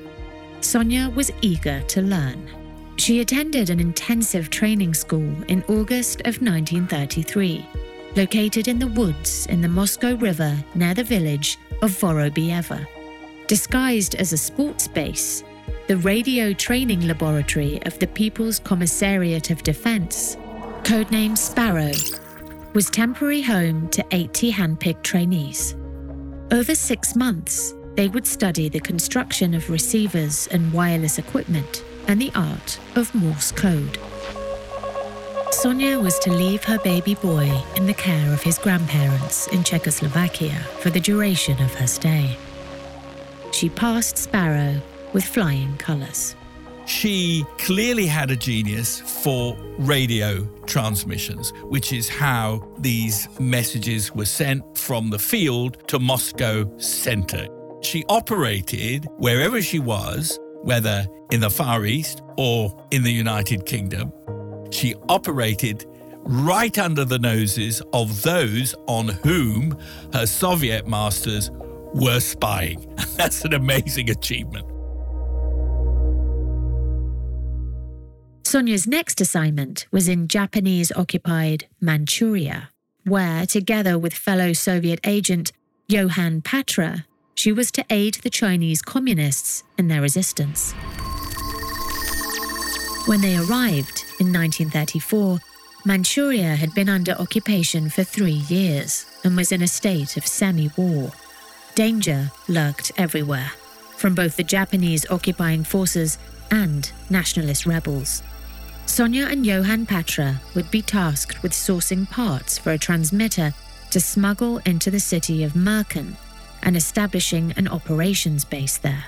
Sonia 0.61 1.09
was 1.09 1.31
eager 1.41 1.81
to 1.81 2.01
learn. 2.01 2.49
She 2.97 3.21
attended 3.21 3.69
an 3.69 3.79
intensive 3.79 4.49
training 4.49 4.93
school 4.93 5.33
in 5.47 5.63
August 5.69 6.19
of 6.21 6.41
1933, 6.41 7.65
located 8.15 8.67
in 8.67 8.79
the 8.79 8.87
woods 8.87 9.45
in 9.47 9.61
the 9.61 9.67
Moscow 9.67 10.15
River 10.15 10.57
near 10.75 10.93
the 10.93 11.03
village 11.03 11.57
of 11.81 11.91
Vorobyevo. 11.91 12.85
Disguised 13.47 14.15
as 14.15 14.33
a 14.33 14.37
sports 14.37 14.87
base, 14.87 15.43
the 15.87 15.97
radio 15.97 16.53
training 16.53 17.07
laboratory 17.07 17.81
of 17.85 17.97
the 17.99 18.07
People's 18.07 18.59
Commissariat 18.59 19.49
of 19.49 19.63
Defense, 19.63 20.35
codenamed 20.83 21.37
Sparrow, 21.37 21.91
was 22.73 22.89
temporary 22.89 23.41
home 23.41 23.89
to 23.89 24.05
80 24.11 24.51
handpicked 24.51 25.01
trainees. 25.01 25.75
Over 26.51 26.75
six 26.75 27.15
months, 27.15 27.73
they 27.95 28.07
would 28.07 28.27
study 28.27 28.69
the 28.69 28.79
construction 28.79 29.53
of 29.53 29.69
receivers 29.69 30.47
and 30.51 30.71
wireless 30.71 31.17
equipment 31.17 31.83
and 32.07 32.21
the 32.21 32.31
art 32.35 32.79
of 32.95 33.13
Morse 33.13 33.51
code. 33.51 33.97
Sonia 35.51 35.99
was 35.99 36.17
to 36.19 36.31
leave 36.31 36.63
her 36.63 36.77
baby 36.79 37.15
boy 37.15 37.51
in 37.75 37.85
the 37.85 37.93
care 37.93 38.31
of 38.31 38.41
his 38.41 38.57
grandparents 38.57 39.47
in 39.47 39.63
Czechoslovakia 39.63 40.55
for 40.79 40.89
the 40.89 40.99
duration 40.99 41.59
of 41.61 41.73
her 41.73 41.87
stay. 41.87 42.37
She 43.51 43.69
passed 43.69 44.17
Sparrow 44.17 44.79
with 45.11 45.25
flying 45.25 45.75
colours. 45.77 46.35
She 46.85 47.45
clearly 47.57 48.05
had 48.05 48.31
a 48.31 48.35
genius 48.35 48.99
for 48.99 49.57
radio 49.77 50.45
transmissions, 50.65 51.51
which 51.63 51.93
is 51.93 52.07
how 52.07 52.67
these 52.77 53.27
messages 53.39 54.13
were 54.13 54.25
sent 54.25 54.77
from 54.77 55.09
the 55.09 55.19
field 55.19 55.87
to 55.87 55.99
Moscow 55.99 56.65
center. 56.77 57.47
She 57.81 58.05
operated 58.07 59.07
wherever 59.17 59.61
she 59.61 59.79
was, 59.79 60.39
whether 60.63 61.05
in 61.31 61.41
the 61.41 61.49
Far 61.49 61.85
East 61.85 62.21
or 62.37 62.75
in 62.91 63.03
the 63.03 63.11
United 63.11 63.65
Kingdom. 63.65 64.11
She 64.71 64.95
operated 65.07 65.85
right 66.23 66.77
under 66.77 67.05
the 67.05 67.19
noses 67.19 67.81
of 67.93 68.21
those 68.21 68.75
on 68.87 69.07
whom 69.07 69.77
her 70.13 70.25
Soviet 70.25 70.87
masters 70.87 71.49
were 71.93 72.19
spying. 72.19 72.85
That's 73.17 73.43
an 73.45 73.53
amazing 73.53 74.09
achievement. 74.09 74.67
Sonia's 78.45 78.87
next 78.87 79.21
assignment 79.21 79.85
was 79.91 80.07
in 80.07 80.27
Japanese 80.27 80.91
occupied 80.95 81.67
Manchuria, 81.79 82.69
where, 83.05 83.45
together 83.45 83.97
with 83.97 84.13
fellow 84.13 84.53
Soviet 84.53 84.99
agent 85.05 85.51
Johann 85.87 86.41
Patra, 86.41 87.05
she 87.35 87.51
was 87.51 87.71
to 87.71 87.85
aid 87.89 88.15
the 88.15 88.29
Chinese 88.29 88.81
communists 88.81 89.63
in 89.77 89.87
their 89.87 90.01
resistance. 90.01 90.73
When 93.09 93.21
they 93.21 93.37
arrived 93.37 94.05
in 94.19 94.31
1934, 94.31 95.39
Manchuria 95.83 96.55
had 96.55 96.75
been 96.75 96.87
under 96.87 97.13
occupation 97.13 97.89
for 97.89 98.03
three 98.03 98.43
years 98.47 99.07
and 99.23 99.35
was 99.35 99.51
in 99.51 99.63
a 99.63 99.67
state 99.67 100.15
of 100.15 100.27
semi 100.27 100.69
war. 100.77 101.11
Danger 101.73 102.29
lurked 102.47 102.91
everywhere, 102.97 103.51
from 103.97 104.13
both 104.13 104.35
the 104.37 104.43
Japanese 104.43 105.09
occupying 105.09 105.63
forces 105.63 106.19
and 106.51 106.91
nationalist 107.09 107.65
rebels. 107.65 108.21
Sonia 108.85 109.25
and 109.25 109.43
Johann 109.43 109.87
Patra 109.87 110.39
would 110.53 110.69
be 110.69 110.83
tasked 110.83 111.41
with 111.41 111.51
sourcing 111.51 112.07
parts 112.07 112.59
for 112.59 112.73
a 112.73 112.77
transmitter 112.77 113.55
to 113.89 113.99
smuggle 113.99 114.59
into 114.67 114.91
the 114.91 114.99
city 114.99 115.43
of 115.43 115.53
Mukden 115.53 116.13
and 116.61 116.77
establishing 116.77 117.53
an 117.57 117.69
operations 117.69 118.45
base 118.45 118.77
there. 118.77 119.05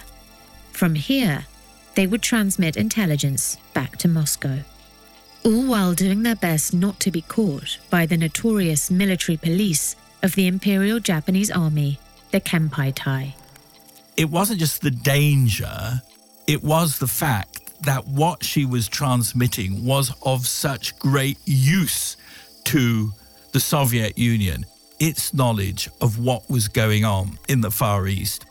From 0.72 0.96
here, 0.96 1.46
they 1.96 2.08
would 2.08 2.22
transmit 2.22 2.78
intelligence 2.78 3.58
back 3.74 3.98
to 3.98 4.08
Moscow. 4.08 4.60
All 5.44 5.66
while 5.66 5.94
doing 5.94 6.24
their 6.24 6.36
best 6.36 6.74
not 6.74 7.00
to 7.00 7.12
be 7.12 7.22
caught 7.22 7.78
by 7.90 8.06
the 8.06 8.18
notorious 8.18 8.92
military 8.92 9.38
police 9.38 9.96
of 10.22 10.36
the 10.36 10.48
Imperial 10.48 11.00
Japanese 11.00 11.50
Army, 11.50 12.00
the 12.32 12.40
Kempeitai. 12.40 13.34
It 14.18 14.30
wasn't 14.30 14.60
just 14.60 14.82
the 14.82 14.92
danger, 14.92 16.02
it 16.48 16.64
was 16.64 17.00
the 17.00 17.08
fact 17.08 17.82
that 17.84 18.08
what 18.08 18.44
she 18.44 18.66
was 18.66 18.88
transmitting 18.88 19.84
was 19.86 20.14
of 20.22 20.48
such 20.48 20.98
great 21.00 21.40
use 21.46 22.18
to 22.66 23.12
the 23.52 23.60
Soviet 23.60 24.18
Union, 24.18 24.66
its 25.00 25.34
knowledge 25.34 25.90
of 26.00 26.20
what 26.20 26.48
was 26.50 26.68
going 26.68 27.04
on 27.04 27.40
in 27.50 27.62
the 27.62 27.72
Far 27.72 28.08
East. 28.08 28.46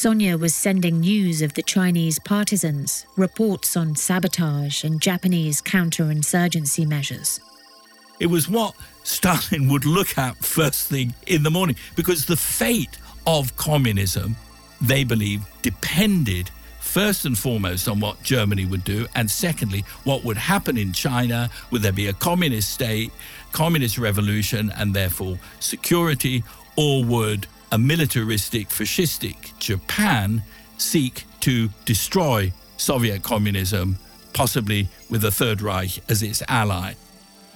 Sonia 0.00 0.38
was 0.38 0.54
sending 0.54 1.00
news 1.00 1.42
of 1.42 1.52
the 1.52 1.62
Chinese 1.62 2.18
partisans, 2.18 3.04
reports 3.16 3.76
on 3.76 3.94
sabotage 3.94 4.82
and 4.82 4.98
Japanese 4.98 5.60
counterinsurgency 5.60 6.88
measures. 6.88 7.38
It 8.18 8.28
was 8.28 8.48
what 8.48 8.74
Stalin 9.02 9.68
would 9.68 9.84
look 9.84 10.16
at 10.16 10.38
first 10.38 10.88
thing 10.88 11.12
in 11.26 11.42
the 11.42 11.50
morning 11.50 11.76
because 11.96 12.24
the 12.24 12.38
fate 12.38 12.96
of 13.26 13.54
communism, 13.58 14.36
they 14.80 15.04
believed, 15.04 15.44
depended 15.60 16.48
first 16.78 17.26
and 17.26 17.36
foremost 17.36 17.86
on 17.86 18.00
what 18.00 18.22
Germany 18.22 18.64
would 18.64 18.84
do, 18.84 19.06
and 19.14 19.30
secondly, 19.30 19.84
what 20.04 20.24
would 20.24 20.38
happen 20.38 20.78
in 20.78 20.94
China. 20.94 21.50
Would 21.72 21.82
there 21.82 21.92
be 21.92 22.06
a 22.06 22.14
communist 22.14 22.70
state, 22.70 23.12
communist 23.52 23.98
revolution, 23.98 24.72
and 24.78 24.94
therefore 24.94 25.38
security, 25.58 26.42
or 26.74 27.04
would 27.04 27.46
a 27.72 27.78
militaristic, 27.78 28.68
fascistic 28.68 29.58
Japan 29.58 30.42
seek 30.78 31.24
to 31.40 31.68
destroy 31.84 32.52
Soviet 32.76 33.22
communism, 33.22 33.98
possibly 34.32 34.88
with 35.08 35.22
the 35.22 35.30
Third 35.30 35.62
Reich 35.62 35.98
as 36.08 36.22
its 36.22 36.42
ally? 36.48 36.94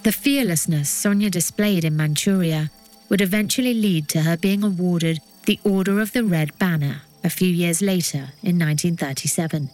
The 0.02 0.12
fearlessness 0.12 0.90
Sonia 0.90 1.30
displayed 1.30 1.84
in 1.84 1.96
Manchuria 1.96 2.70
would 3.08 3.20
eventually 3.20 3.74
lead 3.74 4.08
to 4.08 4.22
her 4.22 4.36
being 4.36 4.62
awarded 4.62 5.20
the 5.46 5.58
Order 5.64 6.00
of 6.00 6.12
the 6.12 6.24
Red 6.24 6.56
Banner 6.58 7.02
a 7.22 7.30
few 7.30 7.48
years 7.48 7.80
later 7.80 8.32
in 8.42 8.58
1937. 8.58 9.70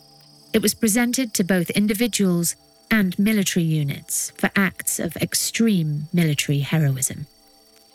It 0.52 0.62
was 0.62 0.74
presented 0.74 1.34
to 1.34 1.44
both 1.44 1.70
individuals 1.70 2.56
and 2.90 3.18
military 3.18 3.64
units 3.64 4.30
for 4.36 4.50
acts 4.56 4.98
of 4.98 5.16
extreme 5.16 6.08
military 6.12 6.60
heroism. 6.60 7.26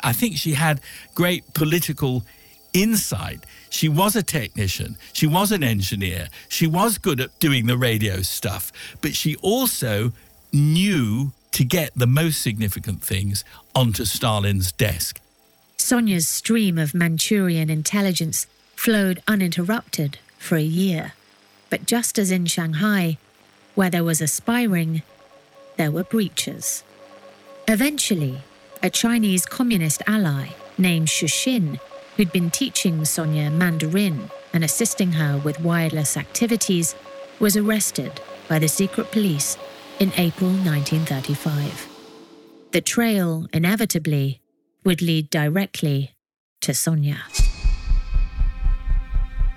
I 0.06 0.14
think 0.14 0.38
she 0.38 0.54
had 0.54 0.80
great 1.16 1.56
political 1.56 2.24
insight. 2.74 3.44
She 3.72 3.90
was 3.90 4.16
a 4.16 4.22
technician, 4.22 4.98
she 5.14 5.26
was 5.26 5.52
an 5.52 5.64
engineer, 5.64 6.30
she 6.48 6.68
was 6.68 7.00
good 7.00 7.20
at 7.20 7.38
doing 7.40 7.66
the 7.66 7.76
radio 7.76 8.22
stuff, 8.22 8.72
but 9.02 9.16
she 9.16 9.36
also 9.38 10.14
knew 10.54 11.32
to 11.54 11.64
get 11.64 11.92
the 11.96 12.06
most 12.06 12.42
significant 12.42 13.02
things 13.02 13.44
onto 13.74 14.06
Stalin's 14.06 14.72
desk. 14.72 15.20
Sonia's 15.78 16.28
stream 16.28 16.78
of 16.78 16.94
Manchurian 16.94 17.72
intelligence 17.72 18.46
flowed 18.76 19.24
uninterrupted 19.28 20.20
for 20.38 20.56
a 20.56 20.62
year. 20.62 21.14
But 21.72 21.88
just 21.88 22.20
as 22.20 22.30
in 22.30 22.46
Shanghai, 22.46 23.18
where 23.74 23.90
there 23.90 24.04
was 24.04 24.22
a 24.22 24.28
spy 24.28 24.64
ring, 24.64 25.02
there 25.78 25.92
were 25.92 26.04
breaches. 26.04 26.84
Eventually, 27.68 28.42
a 28.84 28.90
Chinese 28.90 29.46
communist 29.46 30.02
ally 30.08 30.50
named 30.78 31.08
Shuxin, 31.08 31.80
who'd 32.16 32.32
been 32.32 32.52
teaching 32.52 33.06
Sonia 33.06 33.50
Mandarin 33.50 34.30
and 34.54 34.64
assisting 34.64 35.14
her 35.14 35.38
with 35.38 35.60
wireless 35.60 36.18
activities, 36.18 36.96
was 37.40 37.58
arrested 37.58 38.22
by 38.48 38.60
the 38.60 38.68
secret 38.68 39.12
police 39.12 39.58
in 40.00 40.12
April 40.18 40.50
1935. 40.50 41.90
The 42.72 42.82
trail, 42.82 43.48
inevitably, 43.54 44.42
would 44.84 45.02
lead 45.02 45.30
directly 45.30 46.12
to 46.62 46.74
Sonia. 46.74 47.24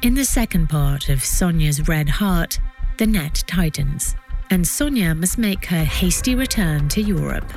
In 0.03 0.15
the 0.15 0.25
second 0.25 0.69
part 0.69 1.09
of 1.09 1.25
Sonia's 1.25 1.89
Red 1.89 2.09
Heart, 2.09 2.61
the 2.99 3.07
net 3.07 3.43
tightens, 3.47 4.15
and 4.51 4.67
Sonia 4.67 5.15
must 5.15 5.39
make 5.39 5.67
her 5.67 5.85
hasty 5.85 6.35
return 6.35 6.89
to 6.91 7.03
Europe. 7.03 7.53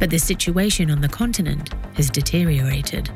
But 0.00 0.10
the 0.10 0.18
situation 0.18 0.90
on 0.90 1.00
the 1.00 1.08
continent 1.08 1.74
has 1.94 2.10
deteriorated. 2.10 3.10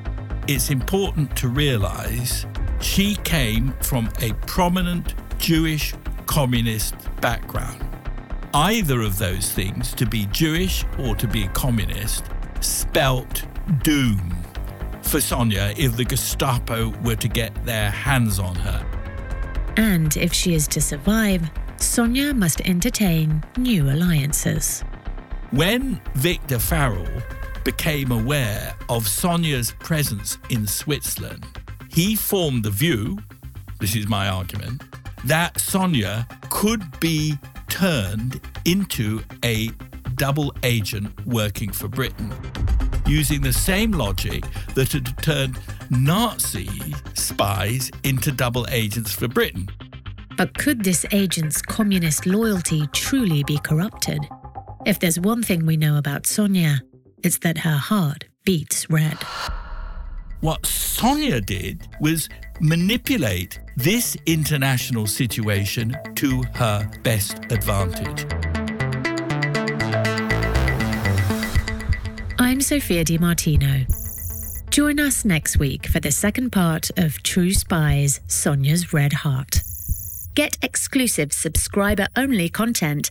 It's 0.46 0.70
important 0.70 1.34
to 1.38 1.48
realize 1.48 2.46
she 2.80 3.16
came 3.16 3.72
from 3.80 4.10
a 4.20 4.34
prominent 4.46 5.14
Jewish 5.38 5.94
communist 6.26 6.94
background. 7.22 7.82
Either 8.52 9.00
of 9.00 9.18
those 9.18 9.50
things, 9.50 9.92
to 9.94 10.06
be 10.06 10.26
Jewish 10.26 10.84
or 10.98 11.16
to 11.16 11.26
be 11.26 11.44
a 11.44 11.48
communist, 11.48 12.24
spelt 12.60 13.44
doom 13.82 14.36
for 15.02 15.20
Sonia 15.20 15.74
if 15.76 15.96
the 15.96 16.04
Gestapo 16.04 16.90
were 17.02 17.16
to 17.16 17.28
get 17.28 17.52
their 17.64 17.90
hands 17.90 18.38
on 18.38 18.54
her. 18.56 18.86
And 19.76 20.16
if 20.16 20.32
she 20.32 20.54
is 20.54 20.68
to 20.68 20.80
survive, 20.80 21.50
Sonia 21.78 22.32
must 22.34 22.60
entertain 22.60 23.42
new 23.56 23.90
alliances. 23.90 24.84
When 25.50 26.00
Victor 26.14 26.58
Farrell 26.58 27.06
became 27.64 28.12
aware 28.12 28.74
of 28.88 29.06
Sonia's 29.06 29.72
presence 29.80 30.38
in 30.50 30.66
Switzerland, 30.66 31.46
he 31.90 32.16
formed 32.16 32.64
the 32.64 32.70
view 32.70 33.18
this 33.80 33.96
is 33.96 34.08
my 34.08 34.28
argument 34.28 34.82
that 35.24 35.60
Sonia 35.60 36.26
could 36.48 36.82
be 37.00 37.38
turned 37.68 38.40
into 38.64 39.20
a 39.44 39.68
double 40.14 40.54
agent 40.62 41.12
working 41.26 41.70
for 41.70 41.88
Britain, 41.88 42.32
using 43.06 43.40
the 43.40 43.52
same 43.52 43.92
logic 43.92 44.44
that 44.74 44.92
had 44.92 45.16
turned 45.22 45.58
Nazi 45.90 46.94
spies 47.14 47.90
into 48.04 48.32
double 48.32 48.66
agents 48.70 49.12
for 49.12 49.28
Britain. 49.28 49.68
But 50.36 50.56
could 50.56 50.82
this 50.82 51.04
agent's 51.12 51.60
communist 51.60 52.26
loyalty 52.26 52.86
truly 52.88 53.44
be 53.44 53.58
corrupted? 53.58 54.26
If 54.86 54.98
there's 54.98 55.18
one 55.18 55.42
thing 55.42 55.64
we 55.64 55.78
know 55.78 55.96
about 55.96 56.26
Sonia, 56.26 56.82
it's 57.22 57.38
that 57.38 57.56
her 57.56 57.78
heart 57.78 58.24
beats 58.44 58.90
red. 58.90 59.16
What 60.40 60.66
Sonia 60.66 61.40
did 61.40 61.88
was 62.02 62.28
manipulate 62.60 63.60
this 63.76 64.14
international 64.26 65.06
situation 65.06 65.96
to 66.16 66.42
her 66.52 66.86
best 67.02 67.38
advantage. 67.50 68.26
I'm 72.38 72.60
Sophia 72.60 73.04
Di 73.04 73.16
Martino. 73.16 73.86
Join 74.68 75.00
us 75.00 75.24
next 75.24 75.56
week 75.56 75.86
for 75.86 76.00
the 76.00 76.12
second 76.12 76.50
part 76.50 76.90
of 76.98 77.22
True 77.22 77.54
Spies 77.54 78.20
Sonia's 78.26 78.92
Red 78.92 79.14
Heart. 79.14 79.62
Get 80.34 80.58
exclusive 80.60 81.32
subscriber 81.32 82.06
only 82.16 82.50
content 82.50 83.10